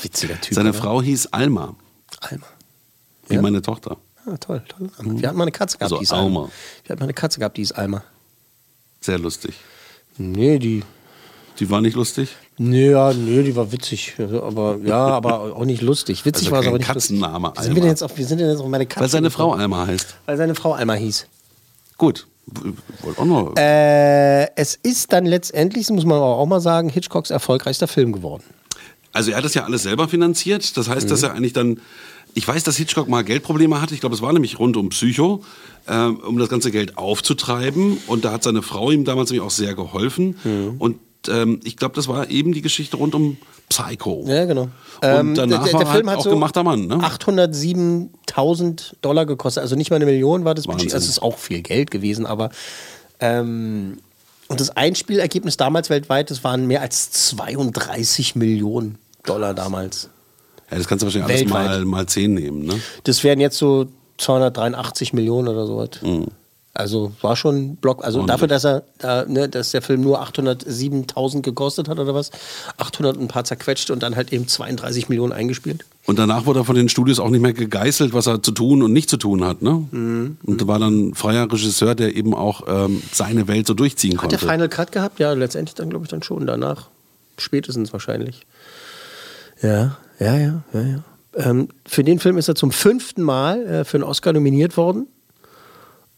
[0.02, 0.54] Witziger Typ.
[0.54, 0.78] Seine oder?
[0.78, 1.74] Frau hieß Alma,
[2.20, 2.44] Alma.
[3.28, 3.42] wie Ja?
[3.42, 3.96] meine Tochter.
[4.26, 4.90] Ah, toll, toll.
[5.02, 6.40] Wir hatten mal eine Katze gehabt, Also die ist Alma.
[6.40, 6.50] Alma.
[6.84, 8.04] Wir hatten mal eine Katze gehabt, die ist Alma.
[9.04, 9.54] Sehr lustig.
[10.16, 10.82] Nee, die.
[11.60, 12.30] Die war nicht lustig?
[12.56, 14.14] Nee, ja, nee, die war witzig.
[14.18, 16.24] Also, Aber ja, aber auch nicht lustig.
[16.24, 17.60] Witzig Also war es aber nicht Katzenname, lustig.
[17.60, 17.80] Wie sind, wir Alma.
[17.82, 19.00] denn jetzt auf, wie sind denn jetzt auf meine Katze?
[19.02, 19.52] Weil seine Frau?
[19.52, 20.14] Alma heißt.
[20.24, 21.26] Weil seine Frau Alma hieß.
[21.98, 22.26] Gut.
[23.02, 23.56] Wollte auch noch.
[23.56, 28.42] Äh, es ist dann letztendlich, das muss man auch mal sagen, Hitchcocks erfolgreichster Film geworden.
[29.14, 30.76] Also er hat das ja alles selber finanziert.
[30.76, 31.80] Das heißt, dass er eigentlich dann.
[32.36, 33.94] Ich weiß, dass Hitchcock mal Geldprobleme hatte.
[33.94, 35.44] Ich glaube, es war nämlich rund um Psycho,
[35.88, 37.98] ähm, um das ganze Geld aufzutreiben.
[38.08, 40.76] Und da hat seine Frau ihm damals nämlich auch sehr geholfen.
[40.80, 40.98] Und
[41.28, 43.36] ähm, ich glaube, das war eben die Geschichte rund um
[43.68, 44.24] Psycho.
[44.26, 44.62] Ja, genau.
[44.62, 44.70] Und
[45.02, 46.86] Ähm, danach war er halt auch gemachter Mann.
[46.88, 46.96] Ne?
[46.96, 50.82] 807.000 Dollar gekostet, also nicht mal eine Million war das Budget.
[50.86, 50.98] Wahnsinn.
[50.98, 52.50] Es ist auch viel Geld gewesen, aber
[53.20, 53.98] ähm,
[54.48, 60.08] und das Einspielergebnis damals weltweit, das waren mehr als 32 Millionen Dollar damals.
[60.70, 61.66] Ja, das kannst du wahrscheinlich alles Weltweit.
[61.80, 62.64] mal, mal 10 nehmen.
[62.64, 62.80] Ne?
[63.04, 63.86] Das wären jetzt so
[64.18, 65.86] 283 Millionen oder so.
[66.06, 66.26] Mhm.
[66.76, 68.04] Also war schon ein Block.
[68.04, 68.34] Also Ordentlich.
[68.34, 72.32] dafür, dass er, da, ne, dass der Film nur 807.000 gekostet hat oder was,
[72.78, 75.84] 800 und ein paar zerquetscht und dann halt eben 32 Millionen eingespielt.
[76.06, 78.82] Und danach wurde er von den Studios auch nicht mehr gegeißelt, was er zu tun
[78.82, 79.62] und nicht zu tun hat.
[79.62, 79.86] Ne?
[79.92, 80.38] Mhm.
[80.42, 84.36] Und war dann freier Regisseur, der eben auch ähm, seine Welt so durchziehen Hat konnte.
[84.38, 85.20] der Final Cut gehabt?
[85.20, 86.88] Ja, letztendlich dann glaube ich dann schon danach.
[87.38, 88.46] Spätestens wahrscheinlich.
[89.64, 91.04] Ja, ja, ja, ja, ja.
[91.36, 95.08] Ähm, für den Film ist er zum fünften Mal äh, für einen Oscar nominiert worden.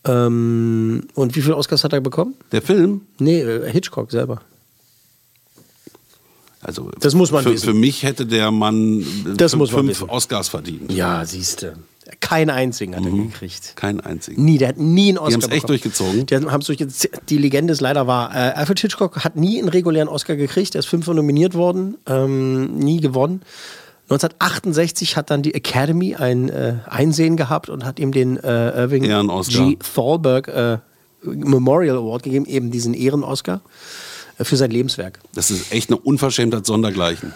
[0.05, 2.35] Ähm, und wie viele Oscars hat er bekommen?
[2.53, 4.43] Der Film, Nee, äh, Hitchcock selber.
[6.61, 7.67] also Das muss man für, wissen.
[7.71, 9.05] für mich hätte der Mann äh,
[9.37, 10.03] Das fünf, fünf.
[10.03, 10.93] Oscars verdient.
[10.93, 11.77] Ja, siehst du.
[12.29, 13.75] Keinen einzigen hat er gekriegt.
[13.77, 14.45] Keinen einzigen.
[14.45, 15.67] Nie, der hat nie einen Oscar haben's echt bekommen.
[15.69, 16.27] durchgezogen?
[16.27, 17.21] Die haben es durchgezogen.
[17.29, 18.35] Die Legende ist leider wahr.
[18.35, 20.75] Äh, Alfred Hitchcock hat nie einen regulären Oscar gekriegt.
[20.75, 23.43] Er ist fünfmal nominiert worden, ähm, nie gewonnen.
[24.09, 29.03] 1968 hat dann die Academy ein äh, Einsehen gehabt und hat ihm den äh, Irving.
[29.03, 29.77] G.
[29.77, 30.79] Thalberg äh,
[31.23, 33.61] Memorial Award gegeben, eben diesen Ehren-Oscar
[34.39, 35.21] äh, für sein Lebenswerk.
[35.35, 37.35] Das ist echt eine Unverschämtheit sondergleichen.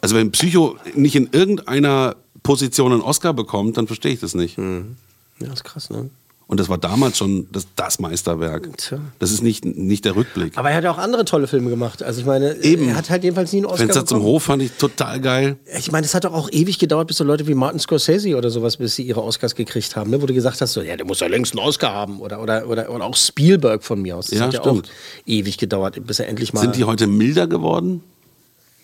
[0.00, 2.16] Also wenn Psycho nicht in irgendeiner
[2.46, 4.56] Position einen Oscar bekommt, dann verstehe ich das nicht.
[4.58, 6.08] Ja, ist krass, ne?
[6.48, 8.68] Und das war damals schon das, das Meisterwerk.
[8.78, 9.00] Tja.
[9.18, 10.56] Das ist nicht, nicht der Rückblick.
[10.56, 12.04] Aber er hat ja auch andere tolle Filme gemacht.
[12.04, 12.88] Also ich meine, Eben.
[12.88, 14.32] er hat halt jedenfalls nie einen Oscar Fenster zum bekommen.
[14.34, 15.56] Hof fand ich total geil.
[15.76, 18.50] Ich meine, es hat doch auch ewig gedauert, bis so Leute wie Martin Scorsese oder
[18.50, 20.22] sowas, bis sie ihre Oscars gekriegt haben, ne?
[20.22, 22.20] wo du gesagt hast, so, ja, der muss ja längst einen Oscar haben.
[22.20, 24.28] Oder, oder, oder, oder auch Spielberg von mir aus.
[24.28, 24.86] Das Ja, hat ja stimmt.
[24.86, 26.60] auch ewig gedauert, bis er endlich mal.
[26.60, 28.04] Sind die heute milder geworden?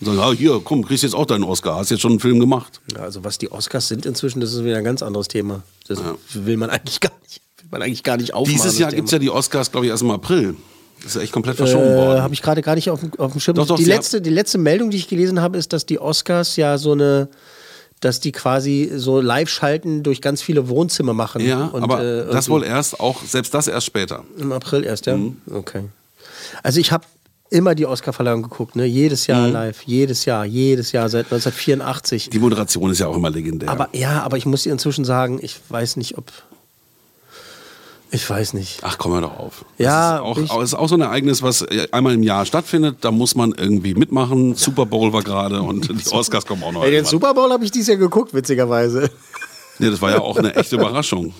[0.02, 1.76] Und sagen, ja, hier, komm, kriegst jetzt auch deinen Oscar.
[1.76, 2.80] Hast jetzt schon einen Film gemacht.
[2.94, 5.62] Ja, also was die Oscars sind inzwischen, das ist wieder ein ganz anderes Thema.
[5.88, 5.98] Das
[6.34, 8.60] will man eigentlich gar nicht, will man eigentlich gar nicht aufmachen.
[8.60, 10.56] Dieses Jahr gibt es ja die Oscars, glaube ich, erst im April.
[10.98, 12.18] Das ist ja echt komplett verschoben worden.
[12.18, 13.56] Äh, habe ich gerade gar nicht auf dem, auf dem Schirm.
[13.56, 16.56] Doch, doch, die, letzte, die letzte Meldung, die ich gelesen habe, ist, dass die Oscars
[16.56, 17.28] ja so eine,
[18.00, 21.44] dass die quasi so Live-Schalten durch ganz viele Wohnzimmer machen.
[21.44, 24.24] ja, Und, aber äh, das wohl erst auch, selbst das erst später.
[24.38, 25.16] Im April erst, ja?
[25.16, 25.38] Mhm.
[25.52, 25.84] Okay.
[26.62, 27.04] Also ich habe
[27.52, 28.84] immer die Oscarverleihung geguckt, ne?
[28.86, 29.52] Jedes Jahr Mhm.
[29.52, 32.30] live, jedes Jahr, jedes Jahr seit 1984.
[32.30, 33.68] Die Moderation ist ja auch immer legendär.
[33.70, 36.24] Aber ja, aber ich muss dir inzwischen sagen, ich weiß nicht, ob.
[38.14, 38.80] Ich weiß nicht.
[38.82, 39.64] Ach, komm hör doch auf.
[39.78, 42.98] Ja, das ist auch, ist auch so ein Ereignis, was äh, einmal im Jahr stattfindet.
[43.00, 44.54] Da muss man irgendwie mitmachen.
[44.54, 46.84] Super Bowl war gerade und die Oscars kommen auch noch.
[46.84, 47.06] Ey, den.
[47.06, 49.10] Super Bowl habe ich dieses Jahr geguckt, witzigerweise.
[49.78, 51.34] Nee, das war ja auch eine echte Überraschung.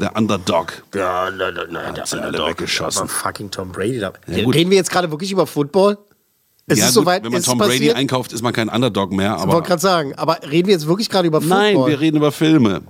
[0.00, 0.82] Der Underdog.
[0.94, 1.96] Ja, nein, nein, nein.
[1.96, 3.02] Hat sie alle weggeschossen.
[3.02, 4.12] Aber fucking Tom Brady da.
[4.26, 4.48] Ja.
[4.48, 5.98] Reden wir jetzt gerade wirklich über Football?
[6.66, 7.96] Es ja, ist gut, soweit, wenn man Tom Brady passiert?
[7.96, 9.34] einkauft, ist man kein Underdog mehr.
[9.36, 11.74] Ich Aber wollte gerade sagen, aber reden wir jetzt wirklich gerade über Football?
[11.74, 12.82] nein, wir reden über Filme.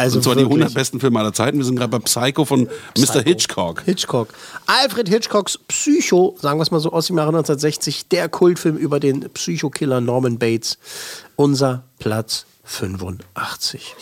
[0.00, 0.60] Also und zwar die wirklich.
[0.60, 1.58] 100 besten Filme aller Zeiten.
[1.58, 2.68] Wir sind gerade bei Psycho von
[2.98, 3.22] Mr.
[3.22, 3.82] Hitchcock.
[3.84, 4.28] Hitchcock.
[4.66, 8.98] Alfred Hitchcocks Psycho, sagen wir es mal so, aus dem Jahre 1960, der Kultfilm über
[8.98, 10.78] den Psychokiller Norman Bates.
[11.36, 13.96] Unser Platz 85.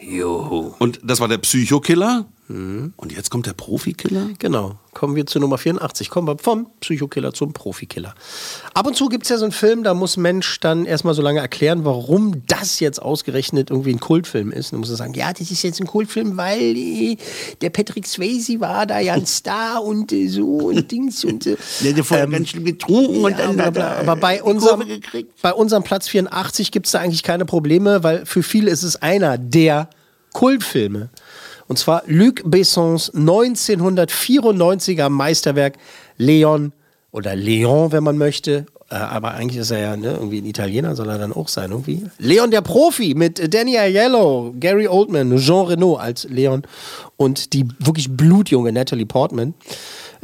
[0.00, 0.74] Juhu.
[0.78, 2.26] Und das war der Psychokiller.
[2.52, 2.92] Mhm.
[2.96, 4.28] Und jetzt kommt der Profikiller.
[4.38, 4.76] Genau.
[4.92, 6.10] Kommen wir zu Nummer 84.
[6.10, 8.14] Kommen wir vom Psychokiller zum Profikiller.
[8.74, 11.22] Ab und zu gibt es ja so einen Film, da muss Mensch dann erstmal so
[11.22, 14.72] lange erklären, warum das jetzt ausgerechnet irgendwie ein Kultfilm ist.
[14.72, 17.16] Dann muss er sagen, ja, das ist jetzt ein Kultfilm, weil äh,
[17.62, 21.56] der Patrick Swayze war da ja ein Star und äh, so und Dings und äh,
[21.80, 23.96] Der vorher ganz schlimm getrunken ja, bla, bla.
[23.98, 24.84] Aber bei unserem,
[25.40, 28.96] bei unserem Platz 84 gibt es da eigentlich keine Probleme, weil für viele ist es
[28.96, 29.88] einer der
[30.32, 31.10] Kultfilme.
[31.68, 35.74] Und zwar Luc Bessons 1994er Meisterwerk
[36.16, 36.72] Leon
[37.10, 38.66] oder Leon, wenn man möchte.
[38.90, 41.70] Äh, aber eigentlich ist er ja ne, irgendwie ein Italiener, soll er dann auch sein
[41.70, 42.04] irgendwie.
[42.18, 46.62] Leon der Profi mit Danny Aiello, Gary Oldman, Jean Reno als Leon
[47.16, 49.54] und die wirklich blutjunge Natalie Portman.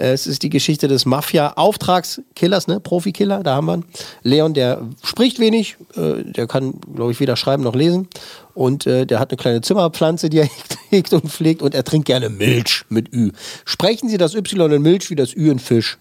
[0.01, 2.79] Es ist die Geschichte des Mafia-Auftragskillers, ne?
[2.79, 3.85] Profikiller, da haben wir ihn.
[4.23, 8.09] Leon, der spricht wenig, äh, der kann, glaube ich, weder schreiben noch lesen.
[8.55, 10.49] Und äh, der hat eine kleine Zimmerpflanze, die er
[10.91, 13.33] hegt und pflegt und er trinkt gerne Milch mit Ü.
[13.65, 15.99] Sprechen Sie das Y in Milch wie das Ü in Fisch.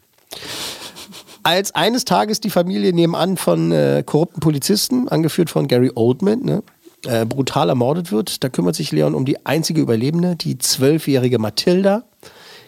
[1.42, 6.62] Als eines Tages die Familie nebenan von äh, korrupten Polizisten, angeführt von Gary Oldman, ne,
[7.06, 12.04] äh, brutal ermordet wird, da kümmert sich Leon um die einzige Überlebende, die zwölfjährige Mathilda.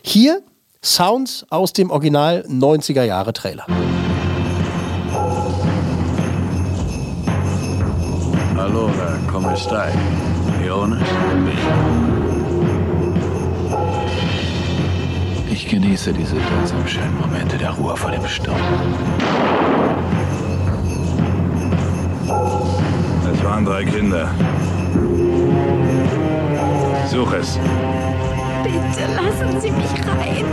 [0.02, 0.42] Hier
[0.82, 3.66] Sounds aus dem Original 90er Jahre Trailer.
[8.58, 9.92] Allora, come stai?
[10.66, 11.02] Jonas?
[15.52, 18.56] Ich genieße diese seltsam schönen Momente der Ruhe vor dem Sturm.
[23.34, 24.30] Es waren drei Kinder.
[27.12, 27.60] Such es.
[28.72, 30.46] Bitte lassen Sie mich rein.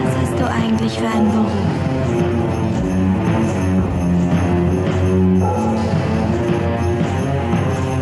[0.00, 1.50] Was hast du eigentlich für einen Beruf?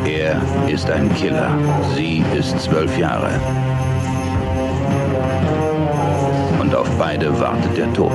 [0.07, 1.51] Er ist ein Killer.
[1.97, 3.31] Sie ist zwölf Jahre.
[6.61, 8.13] Und auf beide wartet der Tod.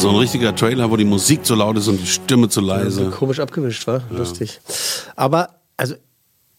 [0.00, 3.06] So ein richtiger Trailer, wo die Musik zu laut ist und die Stimme zu leise.
[3.10, 4.60] Komisch abgemischt, war lustig.
[5.16, 5.94] Aber, also,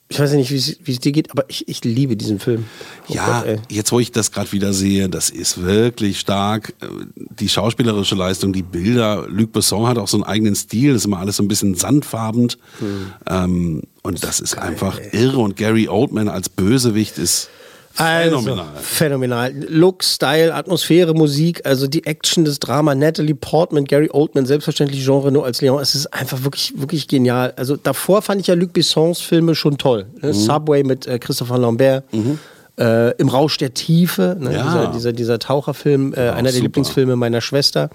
[0.09, 2.65] ich weiß ja nicht, wie es dir geht, aber ich, ich liebe diesen Film.
[3.07, 3.59] Oh Ja, Gott, ey.
[3.69, 6.73] jetzt wo ich das gerade wieder sehe, das ist wirklich stark.
[6.81, 6.87] Äh,
[7.39, 9.25] Die schauspielerische Leistung, die Bilder.
[9.29, 11.75] Luc Besson hat auch so einen eigenen Stil, das ist immer alles so ein bisschen
[11.75, 12.57] sandfarbend.
[12.79, 13.13] Hm.
[13.29, 15.37] Ähm, und das ist einfach irre.
[15.37, 17.49] Und Gary Oldman als Bösewicht ist
[17.97, 18.67] Also, Phänomenal.
[18.81, 19.53] phänomenal.
[19.67, 25.21] Look, Style, Atmosphäre, Musik, also die Action, das Drama, Natalie Portman, Gary Oldman, selbstverständlich Jean
[25.21, 25.81] Reno als Leon.
[25.81, 27.53] Es ist einfach wirklich, wirklich genial.
[27.57, 30.05] Also davor fand ich ja Luc Bessons Filme schon toll.
[30.21, 30.27] Mhm.
[30.29, 30.33] Ne?
[30.33, 32.05] Subway mit äh, Christopher Lambert.
[32.79, 34.53] Äh, Im Rausch der Tiefe, ne?
[34.53, 34.63] Ja.
[34.63, 36.63] dieser, dieser, dieser Taucherfilm, äh, einer der super.
[36.63, 37.89] Lieblingsfilme meiner Schwester.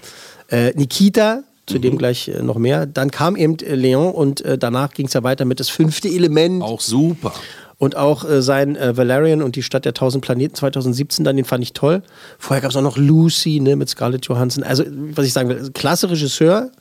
[0.51, 1.81] Äh, Nikita, zu Mhm.
[1.81, 2.85] dem gleich äh, noch mehr.
[2.85, 6.61] Dann kam eben äh, Leon und danach ging es ja weiter mit das fünfte Element.
[6.61, 7.33] Auch super.
[7.77, 11.45] Und auch äh, sein äh, Valerian und die Stadt der tausend Planeten 2017, dann den
[11.45, 12.03] fand ich toll.
[12.39, 14.63] Vorher gab es auch noch Lucy ne, mit Scarlett Johansson.
[14.63, 16.71] Also, was ich sagen will, klasse Regisseur.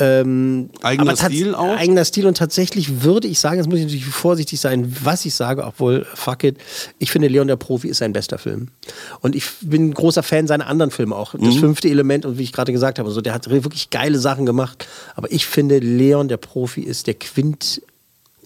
[0.00, 1.76] Ähm, Eigener Stil auch?
[1.76, 5.34] Eigener Stil und tatsächlich würde ich sagen, jetzt muss ich natürlich vorsichtig sein, was ich
[5.34, 6.56] sage, obwohl, fuck it,
[6.98, 8.68] ich finde Leon der Profi ist sein bester Film.
[9.20, 11.34] Und ich bin ein großer Fan seiner anderen Filme auch.
[11.34, 11.44] Mhm.
[11.44, 14.46] Das fünfte Element und wie ich gerade gesagt habe, so, der hat wirklich geile Sachen
[14.46, 14.88] gemacht.
[15.14, 17.80] Aber ich finde, Leon der Profi ist der Quint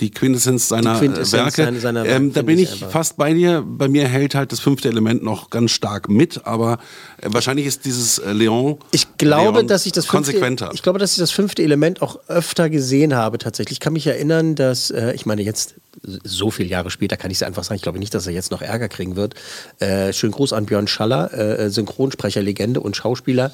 [0.00, 1.62] Die Quintessenz seiner Die Quintessenz äh, Werke.
[1.64, 2.90] seiner- seiner Werke, ähm, da bin ich einfach.
[2.90, 3.64] fast bei dir.
[3.66, 6.78] Bei mir hält halt das fünfte Element noch ganz stark mit, aber
[7.20, 8.78] äh, wahrscheinlich ist dieses äh, Leon.
[8.92, 10.70] Ich glaube, Leon dass ich das fünfte, konsequenter.
[10.74, 13.72] ich glaube, dass ich das fünfte Element auch öfter gesehen habe tatsächlich.
[13.76, 15.74] Ich kann mich erinnern, dass äh, ich meine jetzt
[16.22, 17.74] so viele Jahre später kann ich es einfach sagen.
[17.76, 19.34] Ich glaube nicht, dass er jetzt noch Ärger kriegen wird.
[19.80, 23.50] Äh, schönen Gruß an Björn Schaller, äh, Synchronsprecher, Legende und Schauspieler.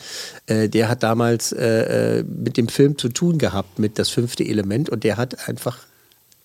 [0.47, 4.45] Äh, der hat damals äh, äh, mit dem Film zu tun gehabt mit das fünfte
[4.45, 5.79] Element und der hat einfach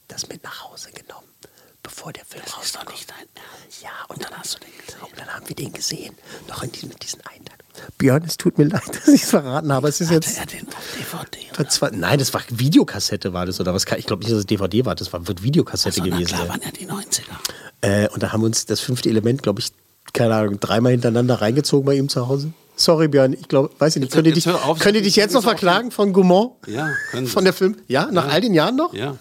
[0.09, 1.27] das mit nach Hause genommen,
[1.81, 2.89] bevor der Film raus war.
[2.91, 3.81] nicht dein Ernst.
[3.81, 5.01] Ja, und dann hast du den gesehen.
[5.01, 6.15] Und dann haben wir den gesehen.
[6.47, 7.59] Noch in diesem, mit diesen Einteilungen.
[7.97, 9.87] Björn, es tut mir leid, dass ich es verraten habe.
[9.87, 10.37] Es ist jetzt.
[10.37, 10.67] er den
[10.97, 11.39] DVD?
[11.55, 13.85] Das war, nein, das war Videokassette, war das oder was?
[13.97, 14.95] Ich glaube nicht, dass es DVD war.
[14.95, 16.25] Das war, wird Videokassette gewesen.
[16.25, 16.49] klar, sein.
[16.49, 17.23] waren ja die 90er.
[17.81, 19.71] Äh, und da haben wir uns das fünfte Element, glaube ich,
[20.11, 22.51] keine Ahnung, dreimal hintereinander reingezogen bei ihm zu Hause.
[22.75, 24.13] Sorry, Björn, ich glaube, weiß ich nicht.
[24.13, 26.53] Könnt ihr dich, hör auf, könnt ihr dich jetzt noch ist verklagen von Gaumont?
[26.65, 27.31] Ja, können Sie.
[27.31, 27.75] Von der Film?
[27.87, 28.93] Ja, nach all den Jahren noch?
[28.93, 29.17] Ja.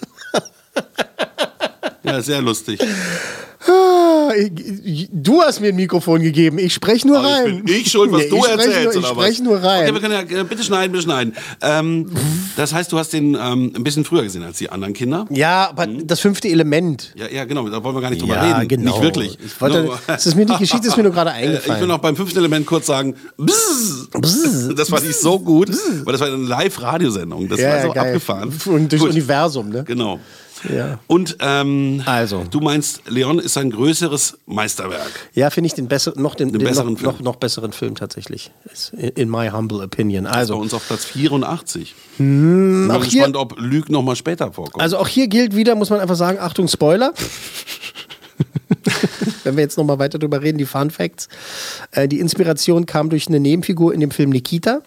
[2.03, 2.81] Ja, sehr lustig.
[3.67, 4.31] Ah,
[5.11, 6.59] Du hast mir ein Mikrofon gegeben.
[6.59, 7.57] Ich spreche nur Aber rein.
[7.59, 9.83] ich bin ich schuld, was Nee, du ich spreche erzählst, nur, Ich spreche nur rein.
[9.85, 11.35] Okay, wir können ja, äh, bitte schneiden, bitte schneiden.
[11.61, 12.11] Ähm,
[12.57, 15.27] das heißt, du hast den ähm, ein bisschen früher gesehen als die anderen Kinder.
[15.31, 17.13] ja, aber das fünfte Element.
[17.17, 18.69] Ja, ja, genau, da wollen wir gar nicht drüber Ja, reden.
[18.69, 18.93] genau.
[18.93, 19.39] Nicht wirklich.
[19.45, 21.81] Ich wollte- Nur- das ist mir- die Geschichte ist mir nur gerade Äh, Ich eingefallen.
[21.81, 24.09] will noch beim fünften Element kurz sagen, bzz,
[24.77, 25.71] das fand ich so gut,
[26.05, 27.49] weil das war eine Live-Radiosendung.
[27.49, 28.07] Das war so geil.
[28.07, 28.53] abgefahren.
[28.67, 29.85] Und durchs Gut, Universum, ne?
[29.85, 30.21] Genau.
[30.75, 30.99] Ja.
[31.07, 32.45] Und ähm, Also.
[32.51, 35.11] du meinst, Leon ist ein größeres Meisterwerk.
[35.35, 37.13] Ja, finde ich den, besser, noch, den, den besseren noch, Film.
[37.13, 38.51] noch, noch besseren Film tatsächlich.
[39.15, 40.25] In my humble opinion.
[40.25, 41.83] Bei Also, uns auf Platz 84.
[42.13, 44.83] ich bin auch hier- gespannt, ob Lüg noch mal später vorkommt.
[44.83, 47.13] also auch hier gilt wieder, muss man einfach sagen, Achtung, Spoiler.
[49.45, 51.29] Wenn wir jetzt noch mal weiter drüber reden, die Fun Facts.
[51.93, 54.81] Äh, die Inspiration kam durch eine Nebenfigur in dem Film Nikita.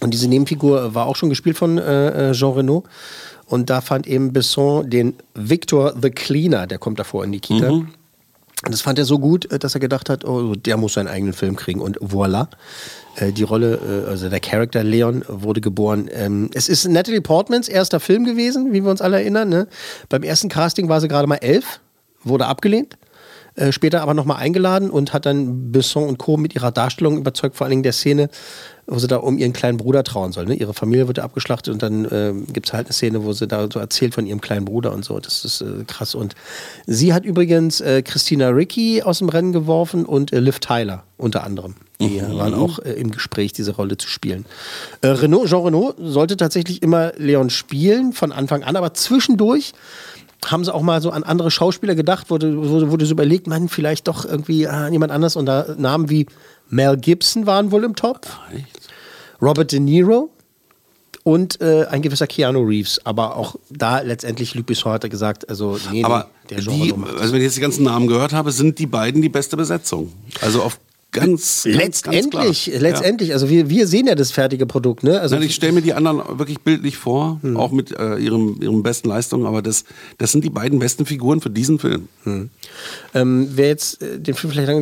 [0.00, 2.84] Und diese Nebenfigur war auch schon gespielt von äh, äh, Jean Reno.
[3.52, 7.68] Und da fand eben Besson den Victor the Cleaner, der kommt davor in Nikita.
[7.68, 7.88] Und
[8.70, 11.34] das fand er so gut, äh, dass er gedacht hat, oh, der muss seinen eigenen
[11.34, 11.82] Film kriegen.
[11.82, 12.46] Und voilà,
[13.16, 16.08] äh, die Rolle, äh, also der Charakter Leon wurde geboren.
[16.14, 19.50] Ähm, Es ist Natalie Portmans erster Film gewesen, wie wir uns alle erinnern.
[19.50, 19.68] Ne?
[20.08, 21.80] Beim ersten Casting war sie gerade mal elf,
[22.24, 22.96] wurde abgelehnt.
[23.68, 26.38] Später aber nochmal eingeladen und hat dann Besson und Co.
[26.38, 28.30] mit ihrer Darstellung überzeugt, vor allen Dingen der Szene,
[28.86, 30.46] wo sie da um ihren kleinen Bruder trauern soll.
[30.46, 30.54] Ne?
[30.54, 33.68] Ihre Familie wird abgeschlachtet und dann äh, gibt es halt eine Szene, wo sie da
[33.72, 35.18] so erzählt von ihrem kleinen Bruder und so.
[35.20, 36.14] Das ist äh, krass.
[36.14, 36.34] Und
[36.86, 41.44] sie hat übrigens äh, Christina Ricci aus dem Rennen geworfen und äh, Liv Tyler unter
[41.44, 41.74] anderem.
[42.00, 44.44] Die waren auch äh, im Gespräch, diese Rolle zu spielen.
[45.02, 49.72] Äh, Renault, Jean Renault sollte tatsächlich immer Leon spielen, von Anfang an, aber zwischendurch
[50.46, 53.68] haben sie auch mal so an andere Schauspieler gedacht, wurde, wurde, wurde so überlegt, man,
[53.68, 55.36] vielleicht doch irgendwie ah, jemand anders.
[55.36, 56.26] Und da Namen wie
[56.72, 58.26] Mel Gibson waren wohl im Top,
[59.40, 60.30] Robert De Niro
[61.22, 63.00] und äh, ein gewisser Keanu Reeves.
[63.04, 66.92] Aber auch da letztendlich, Luc Besson hat er gesagt, also nee, Aber nee, der die,
[66.94, 67.20] macht das.
[67.20, 70.12] also wenn ich jetzt die ganzen Namen gehört habe, sind die beiden die beste Besetzung.
[70.40, 70.78] Also auf
[71.12, 75.20] ganz, ganz Letztendlich, ganz letztendlich, also wir, wir sehen ja das fertige Produkt, ne?
[75.20, 77.58] Also Nein, ich stelle mir die anderen wirklich bildlich vor, Hm.
[77.58, 79.84] auch mit äh, ihrem, ihren besten Leistungen, aber das,
[80.16, 82.08] das sind die beiden besten Figuren für diesen Film.
[83.14, 84.81] ähm, wer jetzt äh, den Film vielleicht lang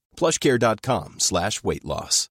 [0.21, 2.27] plushcare.com slash weight loss.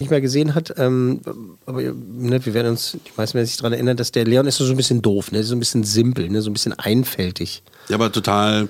[0.00, 1.20] nicht mehr gesehen hat, ähm,
[1.66, 4.56] aber ne, wir werden uns, die meisten werden sich daran erinnern, dass der Leon ist
[4.56, 5.44] so ein bisschen doof, ne?
[5.44, 6.42] so ein bisschen simpel, ne?
[6.42, 7.62] so ein bisschen einfältig.
[7.88, 8.68] Ja, aber total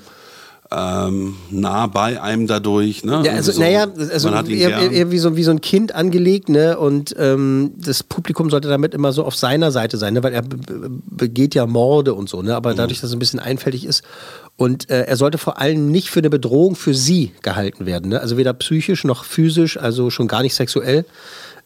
[0.71, 3.05] ähm, nah bei einem dadurch.
[3.05, 3.23] Ne?
[3.25, 4.93] Ja, also, so, naja, also man hat ihn eher, gern.
[4.93, 6.79] eher wie, so, wie so ein Kind angelegt, ne?
[6.79, 10.23] Und ähm, das Publikum sollte damit immer so auf seiner Seite sein, ne?
[10.23, 12.51] Weil er be- be- begeht ja Morde und so, ne?
[12.51, 12.57] Mhm.
[12.57, 14.03] Aber dadurch, dass er ein bisschen einfältig ist.
[14.57, 18.11] Und äh, er sollte vor allem nicht für eine Bedrohung für sie gehalten werden.
[18.11, 18.21] Ne?
[18.21, 21.05] Also weder psychisch noch physisch, also schon gar nicht sexuell.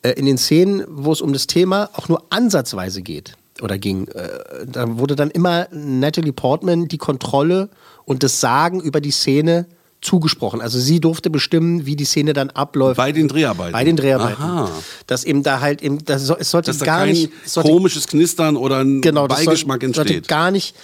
[0.03, 4.09] Äh, in den Szenen, wo es um das Thema auch nur ansatzweise geht oder ging,
[4.09, 4.29] äh,
[4.67, 7.69] da wurde dann immer Natalie Portman die Kontrolle
[8.09, 9.67] und das Sagen über die Szene
[10.01, 10.61] zugesprochen.
[10.61, 12.97] Also sie durfte bestimmen, wie die Szene dann abläuft.
[12.97, 13.73] Bei den Dreharbeiten.
[13.73, 14.43] Bei den Dreharbeiten.
[14.43, 14.71] Aha.
[15.07, 18.07] Dass eben da halt eben, das es sollte Dass da gar kein nicht sollte, komisches
[18.07, 20.29] Knistern oder ein genau, das Beigeschmack sollte, sollte entsteht.
[20.29, 20.75] gar nicht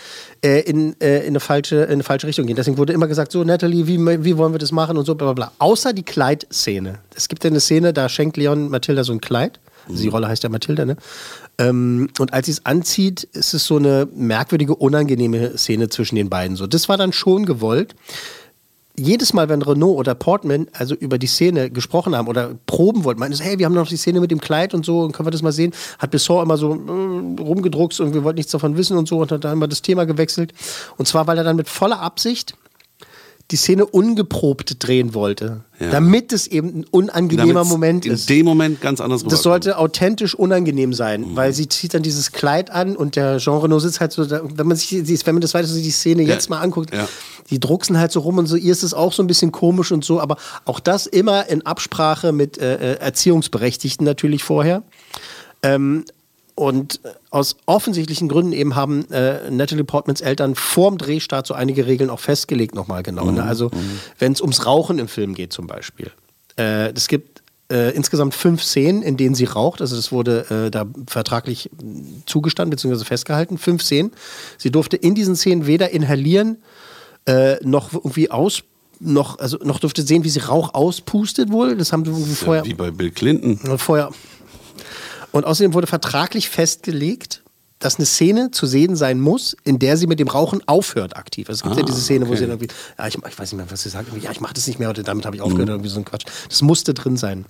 [0.43, 2.57] äh, in, äh, in, eine falsche, in eine falsche Richtung gehen.
[2.57, 5.33] Deswegen wurde immer gesagt, so Natalie, wie, wie wollen wir das machen und so bla
[5.33, 5.53] bla bla.
[5.59, 6.99] Außer die Kleidszene.
[7.15, 9.61] Es gibt ja eine Szene, da schenkt Leon Mathilda so ein Kleid.
[9.89, 10.97] Also Die Rolle heißt ja Mathilda, ne?
[11.59, 16.29] Ähm, und als sie es anzieht, ist es so eine merkwürdige, unangenehme Szene zwischen den
[16.29, 16.57] beiden.
[16.57, 17.95] So, das war dann schon gewollt
[18.97, 23.19] jedes Mal, wenn Renault oder Portman also über die Szene gesprochen haben oder proben wollten,
[23.19, 25.33] meinten sie, hey, wir haben noch die Szene mit dem Kleid und so, können wir
[25.33, 25.73] das mal sehen?
[25.99, 29.33] Hat Besson immer so äh, rumgedruckt und wir wollten nichts davon wissen und so und
[29.33, 30.53] hat dann immer das Thema gewechselt.
[30.97, 32.57] Und zwar, weil er dann mit voller Absicht
[33.51, 35.91] die Szene ungeprobt drehen wollte, Ja.
[35.91, 38.31] damit es eben ein unangenehmer Damit's Moment in ist.
[38.31, 41.37] dem Moment ganz anders Das sollte authentisch unangenehm sein, Mhm.
[41.37, 44.41] weil sie zieht dann dieses Kleid an und der Jean Reno sitzt halt so, da,
[44.43, 46.29] wenn man sich die- wenn man das weiter so die Szene Ja.
[46.35, 47.07] jetzt mal anguckt, Ja.
[47.51, 49.93] die drucksen halt so rum und so, ihr ist es auch so ein bisschen komisch
[49.93, 54.83] und so, aber auch das immer in Absprache mit äh, äh, Erziehungsberechtigten natürlich vorher.
[55.63, 56.05] Ähm,
[56.55, 62.11] und aus offensichtlichen Gründen eben haben äh, Natalie Portmans Eltern vorm Drehstart so einige Regeln
[62.11, 63.31] auch festgelegt nochmal genau.
[63.31, 63.43] Ne?
[63.43, 63.71] Also
[64.19, 66.13] wenn es ums Rauchen im Film geht zum Beispiel.
[66.57, 69.81] Äh, es gibt äh, insgesamt fünf Szenen, in denen sie raucht.
[69.81, 71.71] Also das wurde äh, da vertraglich
[72.27, 73.05] zugestanden bzw.
[73.05, 73.59] festgehalten.
[73.59, 74.13] Fünf Szenen.
[74.59, 76.59] Sie durfte in diesen Szenen weder inhalieren
[77.27, 78.63] äh, noch irgendwie aus
[79.01, 81.77] noch also noch durfte sehen, wie sie Rauch auspustet wohl.
[81.77, 83.59] Das haben sie vorher Wie bei Bill Clinton.
[83.79, 84.11] vorher.
[85.35, 87.43] Und außerdem wurde vertraglich festgelegt,
[87.81, 91.49] dass eine Szene zu sehen sein muss, in der sie mit dem Rauchen aufhört aktiv.
[91.49, 92.39] Also es gibt ja Ah, diese Szene, wo okay.
[92.39, 94.55] sie dann irgendwie, ja, ich, ich weiß nicht mehr, was sie sagt, ja, ich mache
[94.55, 96.25] das nicht mehr oder damit habe ich aufgehört oder irgendwie so ein Quatsch.
[96.49, 97.47] Das musste drin sein.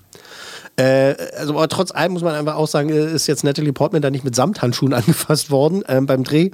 [0.77, 4.01] Äh, also, aber trotz allem muss man einfach auch sagen, äh, ist jetzt Natalie Portman
[4.01, 6.53] da nicht mit Samthandschuhen angefasst worden ähm, beim Dreh.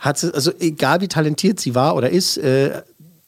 [0.00, 2.82] Hat sie, also egal wie talentiert sie war oder ist, äh,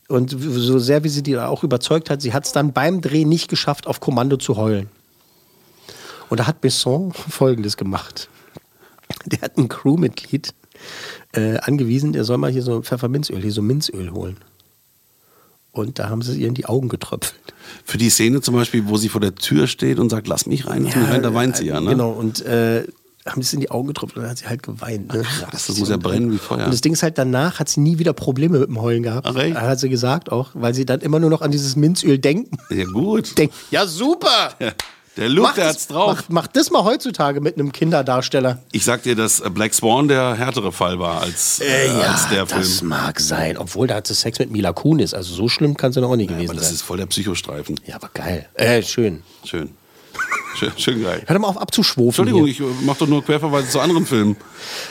[0.08, 3.24] und so sehr wie sie die auch überzeugt hat, sie hat es dann beim Dreh
[3.24, 4.90] nicht geschafft, auf Kommando zu heulen.
[6.28, 8.28] Und da hat Besson Folgendes gemacht.
[9.26, 10.54] Der hat ein Crewmitglied
[11.32, 14.36] äh, angewiesen, der soll mal hier so Pfefferminzöl, hier so Minzöl holen.
[15.72, 17.54] Und da haben sie ihr in die Augen getröpfelt.
[17.84, 20.66] Für die Szene zum Beispiel, wo sie vor der Tür steht und sagt, lass mich
[20.66, 21.80] rein, lass mich rein, da weint sie ja.
[21.80, 21.90] Ne?
[21.90, 22.84] Genau, und äh,
[23.26, 25.12] haben es in die Augen getröpfelt und dann hat sie halt geweint.
[25.12, 25.22] Ne?
[25.22, 26.66] krass, das muss ja brennen wie Feuer.
[26.66, 29.26] Und das Ding ist halt, danach hat sie nie wieder Probleme mit dem Heulen gehabt.
[29.26, 29.56] Ach, echt?
[29.56, 32.56] Hat sie gesagt auch, weil sie dann immer nur noch an dieses Minzöl denken.
[32.70, 33.36] Ja, gut.
[33.36, 34.54] Denkt, ja super!
[35.16, 36.06] Der Look, Macht der das- hat's drauf.
[36.08, 38.58] Macht, macht das mal heutzutage mit einem Kinderdarsteller.
[38.72, 42.46] Ich sag dir, dass äh, Black Swan der härtere Fall war als, äh, als der
[42.46, 42.60] Film.
[42.62, 43.56] das mag sein.
[43.56, 45.14] Obwohl, da hat sie Sex mit Mila Kunis.
[45.14, 46.74] Also so schlimm kann sie noch auch nicht gewesen Aber das sein.
[46.74, 47.78] ist voll der Psychostreifen.
[47.86, 48.48] Ja, aber geil.
[48.54, 49.22] Äh, schön.
[49.44, 49.70] Schön.
[50.56, 51.22] Schön, schön geil.
[51.26, 52.06] Hör doch mal auf abzuschwofen.
[52.28, 52.52] Entschuldigung, hier.
[52.52, 54.36] ich äh, mach doch nur Querverweise zu anderen Filmen.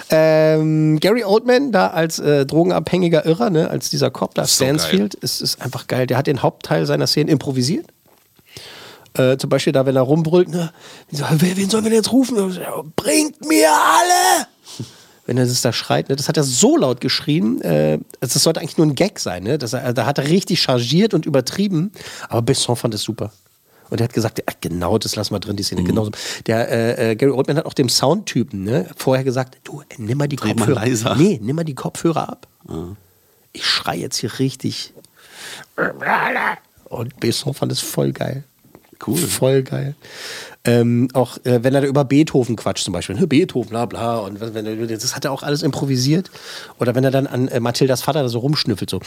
[0.10, 4.66] Ähm, Gary Oldman, da als äh, drogenabhängiger Irrer, ne, als dieser Cop da, ist so
[4.66, 6.06] Stansfield, ist, ist einfach geil.
[6.08, 7.86] Der hat den Hauptteil seiner Szenen improvisiert.
[9.16, 10.72] Äh, zum Beispiel da, wenn er rumbrüllt, ne,
[11.12, 12.36] so, wen sollen wir denn jetzt rufen?
[12.96, 14.48] Bringt mir alle!
[15.26, 18.44] Wenn er das da schreit, ne, das hat er so laut geschrien, äh, also das
[18.44, 19.58] sollte eigentlich nur ein Gag sein, ne?
[19.58, 21.94] Das, er, da hat er richtig chargiert und übertrieben,
[22.28, 23.32] aber Besson fand es super.
[23.90, 25.66] Und er hat gesagt, ja, genau das lassen wir drin, die Mhm.
[25.68, 25.84] Szene.
[25.84, 26.12] Genauso.
[26.48, 30.18] Der äh, äh, Gary Oldman hat auch dem Soundtypen ne, vorher gesagt, du, äh, nimm
[30.18, 30.82] mal die Dreh mal Kopfhörer.
[30.82, 31.16] leiser.
[31.16, 32.48] Nee, nimm mal die Kopfhörer ab.
[33.54, 34.94] Ich schrei jetzt hier richtig.
[36.90, 38.44] Und Besson fand es voll geil.
[39.06, 39.18] Cool.
[39.18, 39.96] Voll geil.
[40.66, 44.20] Ähm, auch äh, wenn er da über Beethoven quatscht zum Beispiel, ne, Beethoven, bla bla,
[44.20, 46.32] und wenn, er- das hat er auch alles improvisiert.
[46.80, 49.00] Oder wenn er dann an äh, Mathildas Vater da so rumschnüffelt, so.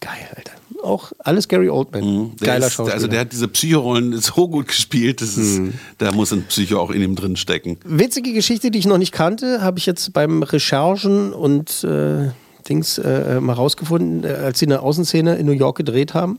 [0.00, 0.52] Geil, Alter.
[0.82, 2.32] Auch alles Gary Oldman.
[2.40, 2.94] Der Geiler ist, Schauspieler.
[2.94, 5.60] Also der hat diese Psychorollen so gut gespielt, das ist,
[5.98, 7.78] da muss ein Psycho auch in ihm drin stecken.
[7.84, 12.28] Witzige Geschichte, die ich noch nicht kannte, habe ich jetzt beim Recherchen und äh,
[12.68, 16.38] Dings äh, mal rausgefunden, äh, als sie eine Außenszene in New York gedreht haben.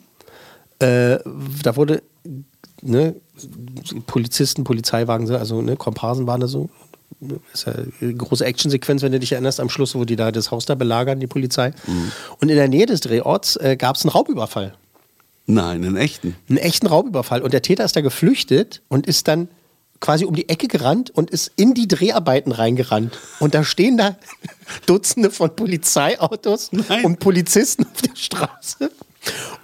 [0.80, 1.20] Äh,
[1.64, 2.04] da wurde
[2.82, 3.16] ne,
[4.08, 6.70] Polizisten, Polizeiwagen, also ne, Komparsen waren da so.
[7.20, 10.32] Das ist ja eine große Actionsequenz, wenn du dich erinnerst, am Schluss, wo die da
[10.32, 11.72] das Haus da belagern, die Polizei.
[12.40, 14.74] Und in der Nähe des Drehorts äh, gab es einen Raubüberfall.
[15.48, 16.36] Nein, einen echten.
[16.50, 17.42] Einen echten Raubüberfall.
[17.42, 19.48] Und der Täter ist da geflüchtet und ist dann
[20.00, 23.18] quasi um die Ecke gerannt und ist in die Dreharbeiten reingerannt.
[23.40, 24.18] Und da stehen da
[24.86, 26.72] Dutzende von Polizeiautos
[27.04, 28.92] und Polizisten auf der Straße.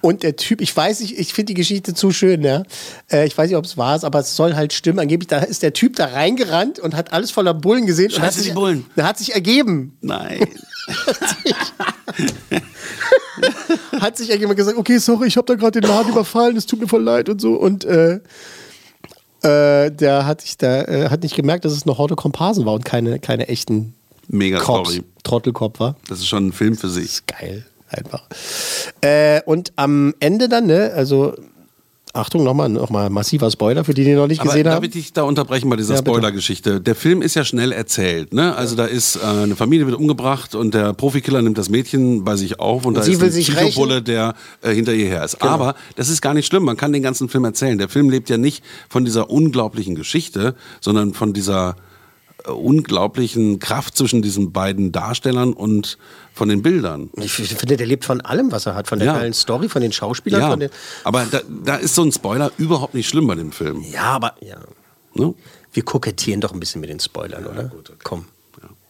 [0.01, 2.63] Und der Typ, ich weiß nicht, ich finde die Geschichte zu schön, ja.
[3.11, 4.99] Äh, ich weiß nicht, ob es ist, aber es soll halt stimmen.
[4.99, 8.11] Angeblich, da ist der Typ da reingerannt und hat alles voller Bullen gesehen.
[8.11, 8.85] und hat Scheiße, sich, die Bullen.
[8.95, 9.97] Der hat sich ergeben.
[10.01, 10.47] Nein.
[13.99, 16.81] hat sich irgendjemand gesagt, okay, sorry, ich habe da gerade den Laden überfallen, es tut
[16.81, 17.53] mir voll leid und so.
[17.53, 18.19] Und äh,
[19.43, 22.73] äh, der hat sich da, äh, hat nicht gemerkt, dass es eine Horde Komparsen war
[22.73, 23.93] und keine, keine echten
[24.27, 24.99] Mega Cops.
[25.23, 25.95] Trottelkopf war.
[26.07, 27.25] Das ist schon ein Film für sich.
[27.25, 28.23] Geil, einfach.
[29.01, 31.33] Äh, und am Ende dann, ne, also
[32.13, 34.83] Achtung, nochmal noch mal massiver Spoiler für die, die noch nicht Aber gesehen darf haben.
[34.83, 35.99] ich dich da unterbrechen bei dieser Ja.
[35.99, 36.81] Spoiler-Geschichte?
[36.81, 38.33] Der Film ist ja schnell erzählt.
[38.33, 38.53] Ne?
[38.53, 42.35] Also da ist äh, eine Familie wird umgebracht und der Profikiller nimmt das Mädchen bei
[42.35, 45.39] sich auf und, Und da ist ein Psychobulle, der äh, hinter ihr her ist.
[45.39, 45.53] Genau.
[45.53, 46.63] Aber das ist gar nicht schlimm.
[46.63, 47.77] Man kann den ganzen Film erzählen.
[47.77, 51.77] Der Film lebt ja nicht von dieser unglaublichen Geschichte, sondern von dieser
[52.47, 55.97] unglaublichen Kraft zwischen diesen beiden Darstellern und
[56.33, 57.09] von den Bildern.
[57.17, 58.87] Ich finde, der lebt von allem, was er hat.
[58.87, 59.13] Von der Ja.
[59.19, 60.69] geilen Story, von den Schauspielern, Ja, von den.
[61.03, 63.83] aber da, da ist so ein Spoiler überhaupt nicht schlimm bei dem Film.
[63.91, 64.57] Ja, aber ja.
[65.13, 65.33] Ne?
[65.73, 67.71] Wir kokettieren doch ein bisschen mit den Spoilern, oder?
[68.03, 68.25] Komm.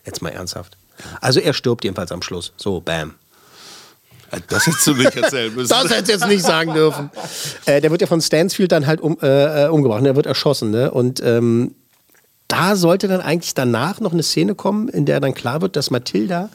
[0.05, 0.77] Jetzt mal ernsthaft.
[1.19, 2.53] Also er stirbt jedenfalls am Schluss.
[2.57, 3.15] So, bam.
[4.47, 5.69] Das hättest du nicht erzählen müssen.
[5.69, 7.09] Das hättest du jetzt nicht sagen dürfen.
[7.65, 10.05] Äh, der wird ja von Stansfield dann halt um, äh, äh, umgebracht.
[10.05, 10.71] Der wird erschossen.
[10.71, 10.89] Ne?
[10.89, 11.75] Und ähm,
[12.51, 15.89] da sollte dann eigentlich danach noch eine Szene kommen, in der dann klar wird, dass
[15.91, 16.49] Mathilda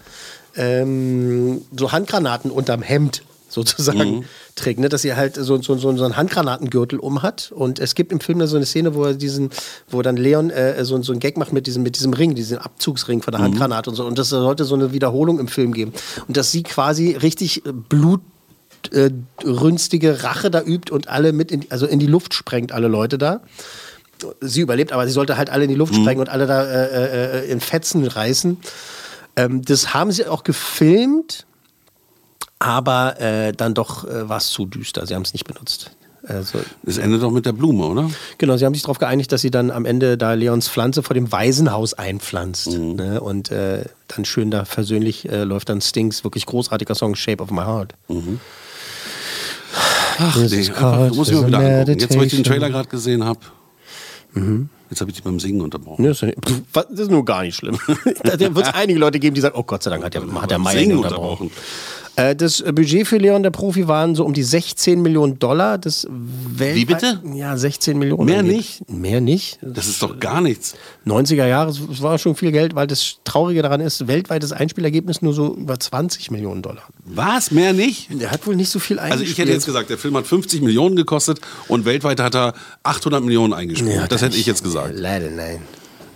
[0.56, 4.24] ähm, so Handgranaten unterm Hemd sozusagen Mhm.
[4.56, 4.88] trägt, ne?
[4.88, 7.52] dass sie halt so, so, so, so einen Handgranatengürtel um hat.
[7.54, 9.50] Und es gibt im Film da so eine Szene, wo er diesen,
[9.88, 12.58] wo dann Leon äh, so, so einen Gag macht mit diesem, mit diesem Ring, diesem
[12.58, 13.44] Abzugsring von der Mhm.
[13.44, 14.04] Handgranate und so.
[14.04, 15.92] Und das sollte so eine Wiederholung im Film geben.
[16.26, 18.20] Und dass sie quasi richtig äh, Blut
[18.92, 19.10] äh,
[19.44, 23.16] rünstige Rache da übt und alle mit in, also in die Luft sprengt, alle Leute
[23.18, 23.40] da.
[24.40, 27.44] Sie überlebt, aber sie sollte halt alle in die Luft sprengen und alle da äh,
[27.44, 28.58] äh, in Fetzen reißen.
[29.36, 31.46] Ähm, das haben sie auch gefilmt,
[32.58, 35.06] aber äh, dann doch äh, war es zu düster.
[35.06, 35.90] Sie haben es nicht benutzt.
[36.28, 38.10] Also, Es endet doch mit der Blume, oder?
[38.38, 41.14] Genau, sie haben sich darauf geeinigt, dass sie dann am Ende da Leons Pflanze vor
[41.14, 42.72] dem Waisenhaus einpflanzt.
[42.72, 42.96] Mhm.
[42.96, 43.20] Ne?
[43.20, 47.50] Und äh, dann schön da versöhnlich äh, läuft dann Stings wirklich großartiger Song Shape of
[47.50, 47.94] My Heart.
[50.18, 52.00] Ach, This nee, einfach, muss ich mal wieder angucken.
[52.00, 52.42] Jetzt, wo ich den.
[52.42, 53.40] Trailer gerade gesehen habe,
[54.36, 54.68] Mhm.
[54.90, 56.02] jetzt habe ich dich beim Singen unterbrochen.
[56.02, 56.20] Ne, Das
[57.00, 57.78] ist, nur gar nicht schlimm.
[58.22, 60.50] da wird es einige Leute geben, die sagen, oh Gott sei Dank hat der, hat
[60.50, 61.50] der Meier Singen unterbrochen.
[62.16, 65.78] Äh, Das Budget für Leon der Profi waren so um die 16 Millionen Dollar.
[65.78, 67.20] Das Wie bitte?
[67.34, 68.24] Ja, 16 Millionen.
[68.24, 68.88] Mehr nicht?
[68.90, 69.58] Mehr nicht.
[69.62, 70.74] Das ist doch gar nichts.
[71.06, 75.34] 90er Jahre, es war schon viel Geld, weil das Traurige daran ist, weltweites Einspielergebnis nur
[75.34, 76.82] so über 20 Millionen Dollar.
[77.04, 77.50] Was?
[77.50, 78.08] Mehr nicht?
[78.20, 79.32] Der hat wohl nicht so viel Also eingespielt.
[79.32, 83.22] ich hätte jetzt gesagt, der Film hat 50 Millionen gekostet und weltweit hat er 800
[83.22, 83.94] Millionen eingespielt.
[83.94, 84.92] Ja, das hätte ich jetzt gesagt.
[84.94, 85.58] Leider nein.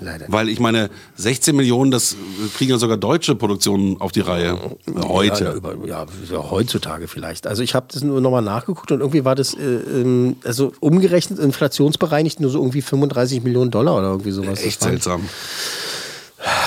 [0.00, 0.26] Leider.
[0.28, 2.16] Weil ich meine, 16 Millionen, das
[2.56, 4.58] kriegen ja sogar deutsche Produktionen auf die Reihe.
[5.06, 5.44] Heute.
[5.44, 6.06] Ja, über, ja,
[6.50, 7.46] heutzutage vielleicht.
[7.46, 11.38] Also ich habe das nur nochmal nachgeguckt und irgendwie war das, äh, ähm, also umgerechnet,
[11.38, 14.62] inflationsbereinigt, nur so irgendwie 35 Millionen Dollar oder irgendwie sowas.
[14.62, 15.28] Echt seltsam.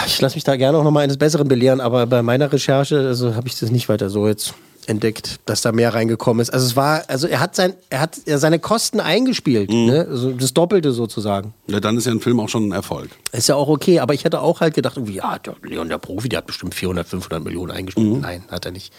[0.06, 3.36] Ich lasse mich da gerne auch nochmal eines Besseren belehren, aber bei meiner Recherche also
[3.36, 4.54] habe ich das nicht weiter so jetzt
[4.90, 6.50] entdeckt, dass da mehr reingekommen ist.
[6.52, 9.86] Also es war, also er hat sein, er hat seine Kosten eingespielt, Mhm.
[9.86, 10.08] ne?
[10.10, 11.54] also das Doppelte sozusagen.
[11.68, 13.10] Ja, dann ist ja ein Film auch schon ein Erfolg.
[13.32, 16.30] Ist ja auch okay, aber ich hätte auch halt gedacht, ja, der Leon der Profi,
[16.30, 18.22] der hat bestimmt 400, 500 Millionen eingespielt.
[18.22, 18.94] Nein, hat er nicht.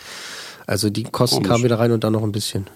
[0.67, 1.39] Also die Kosten Mhm.
[1.43, 1.51] Komisch.
[1.51, 2.67] kamen wieder rein und dann noch ein bisschen.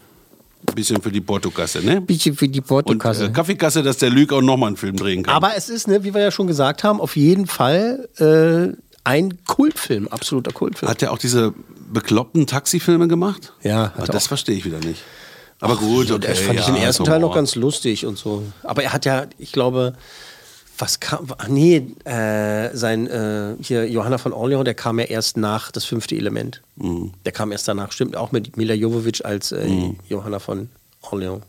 [0.69, 2.01] Ein bisschen für die Portokasse, ne?
[2.01, 3.27] Bisschen für die Und Portokasse.
[3.27, 5.33] äh, Kaffeekasse, dass der Lüge auch nochmal einen Film drehen kann.
[5.35, 9.39] Aber es ist, ne, wie wir ja schon gesagt haben, auf jeden Fall äh, ein
[9.47, 10.91] Kultfilm, absoluter Kultfilm.
[10.91, 11.55] Hat der auch diese
[11.93, 13.53] bekloppten Taxifilme gemacht?
[13.63, 15.03] Ja, er das verstehe ich wieder nicht.
[15.61, 16.27] Aber gut, okay.
[16.27, 18.45] das fand ich ja, den ersten ist Teil noch ganz lustig und so.
[18.63, 19.95] Aber er hat ja, ich glaube,
[20.79, 25.37] was kam, ach nee, äh, sein, äh, hier Johanna von Orleans, der kam ja erst
[25.37, 26.63] nach das fünfte Element.
[26.77, 27.13] Mhm.
[27.25, 29.97] Der kam erst danach, stimmt, auch mit Mila Jovovich als äh, Mhm.
[30.09, 30.71] Johanna von
[31.03, 31.43] Orleans,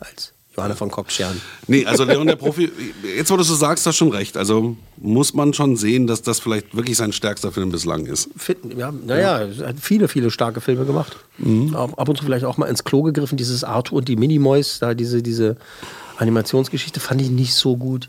[0.00, 1.40] als Johanna von Kopfschern.
[1.66, 2.70] Nee, also Leon der Profi,
[3.16, 4.36] jetzt wo du so sagst, hast du schon recht.
[4.36, 8.28] Also muss man schon sehen, dass das vielleicht wirklich sein stärkster Film bislang ist.
[8.36, 11.16] Fit, ja, naja, er hat viele, viele starke Filme gemacht.
[11.38, 11.74] Mhm.
[11.74, 13.36] Ab, ab und zu vielleicht auch mal ins Klo gegriffen.
[13.36, 15.56] Dieses Arthur und die Minimoys, da diese, diese
[16.18, 18.08] Animationsgeschichte fand ich nicht so gut.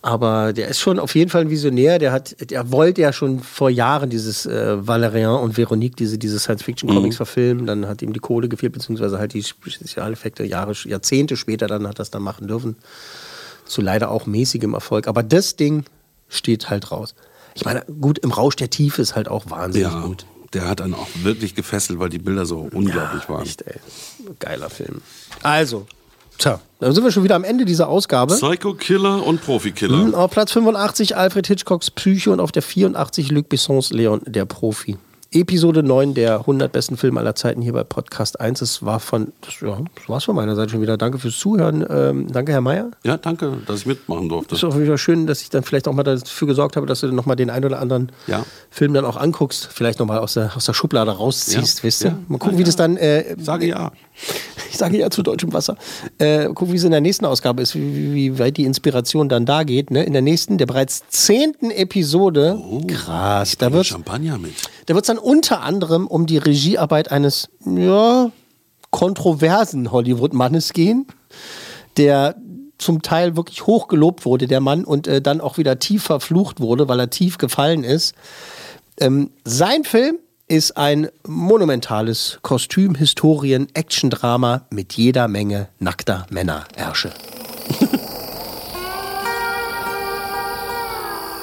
[0.00, 1.98] Aber der ist schon auf jeden Fall ein Visionär.
[1.98, 6.38] Der hat, der wollte ja schon vor Jahren dieses äh, Valerian und Veronique, diese, diese
[6.38, 7.16] Science-Fiction-Comics Mhm.
[7.16, 7.66] verfilmen.
[7.66, 11.98] Dann hat ihm die Kohle gefehlt, beziehungsweise halt die Spezialeffekte Jahre, Jahrzehnte später dann hat
[11.98, 12.76] das dann machen dürfen.
[13.66, 15.08] Zu leider auch mäßigem Erfolg.
[15.08, 15.84] Aber das Ding
[16.28, 17.14] steht halt raus.
[17.54, 20.26] Ich meine, gut, im Rausch der Tiefe ist halt auch wahnsinnig Ja, gut.
[20.52, 23.42] der hat dann auch wirklich gefesselt, weil die Bilder so unglaublich waren.
[23.42, 23.74] Echt, ey.
[24.38, 25.02] Geiler Film.
[25.42, 25.86] Also,
[26.38, 28.34] Tja, dann sind wir schon wieder am Ende dieser Ausgabe.
[28.34, 29.96] Psycho-Killer und Profikiller.
[29.96, 34.44] Mhm, auf Platz 85 Alfred Hitchcocks Psyche und auf der 84 Luc Bessons Leon, der
[34.44, 34.96] Profi.
[35.30, 38.62] Episode 9 der 100 besten Filme aller Zeiten hier bei Podcast 1.
[38.62, 40.96] Es war von, das, ja, das war's von meiner Seite schon wieder.
[40.96, 41.84] Danke fürs Zuhören.
[41.90, 42.92] Ähm, danke, Herr Mayer.
[43.04, 44.54] Ja, danke, dass ich mitmachen durfte.
[44.54, 47.08] Ist auch wieder schön, dass ich dann vielleicht auch mal dafür gesorgt habe, dass du
[47.08, 48.42] nochmal den einen oder anderen Ja.
[48.70, 49.68] Film dann auch anguckst.
[49.70, 52.10] Vielleicht nochmal aus der, aus der Schublade rausziehst, Ja, wisst ihr?
[52.12, 52.18] ja.
[52.28, 52.96] Mal gucken, wie das dann.
[52.96, 53.92] Äh, Sage ja.
[54.70, 55.76] Ich sage ja zu deutschem Wasser.
[56.18, 59.46] Äh, gucken, wie es in der nächsten Ausgabe ist, wie, wie weit die Inspiration dann
[59.46, 59.90] da geht.
[59.90, 60.04] Ne?
[60.04, 62.60] In der nächsten, der bereits zehnten Episode.
[62.86, 63.56] krass.
[63.58, 64.54] Da wird Champagner mit.
[64.86, 68.30] da wird es dann unter anderem um die Regiearbeit eines, ja,
[68.90, 71.06] kontroversen Hollywood-Mannes gehen,
[71.96, 72.36] der
[72.78, 76.60] zum Teil wirklich hoch gelobt wurde, der Mann, und äh, dann auch wieder tief verflucht
[76.60, 78.14] wurde, weil er tief gefallen ist.
[79.00, 80.18] Ähm, sein Film
[80.48, 87.12] ist ein monumentales Kostüm, Historien, Action-Drama mit jeder Menge nackter Männerärsche.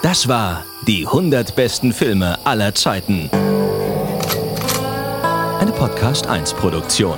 [0.02, 3.28] Das war die 100 besten Filme aller Zeiten.
[5.60, 7.18] Eine Podcast 1 Produktion.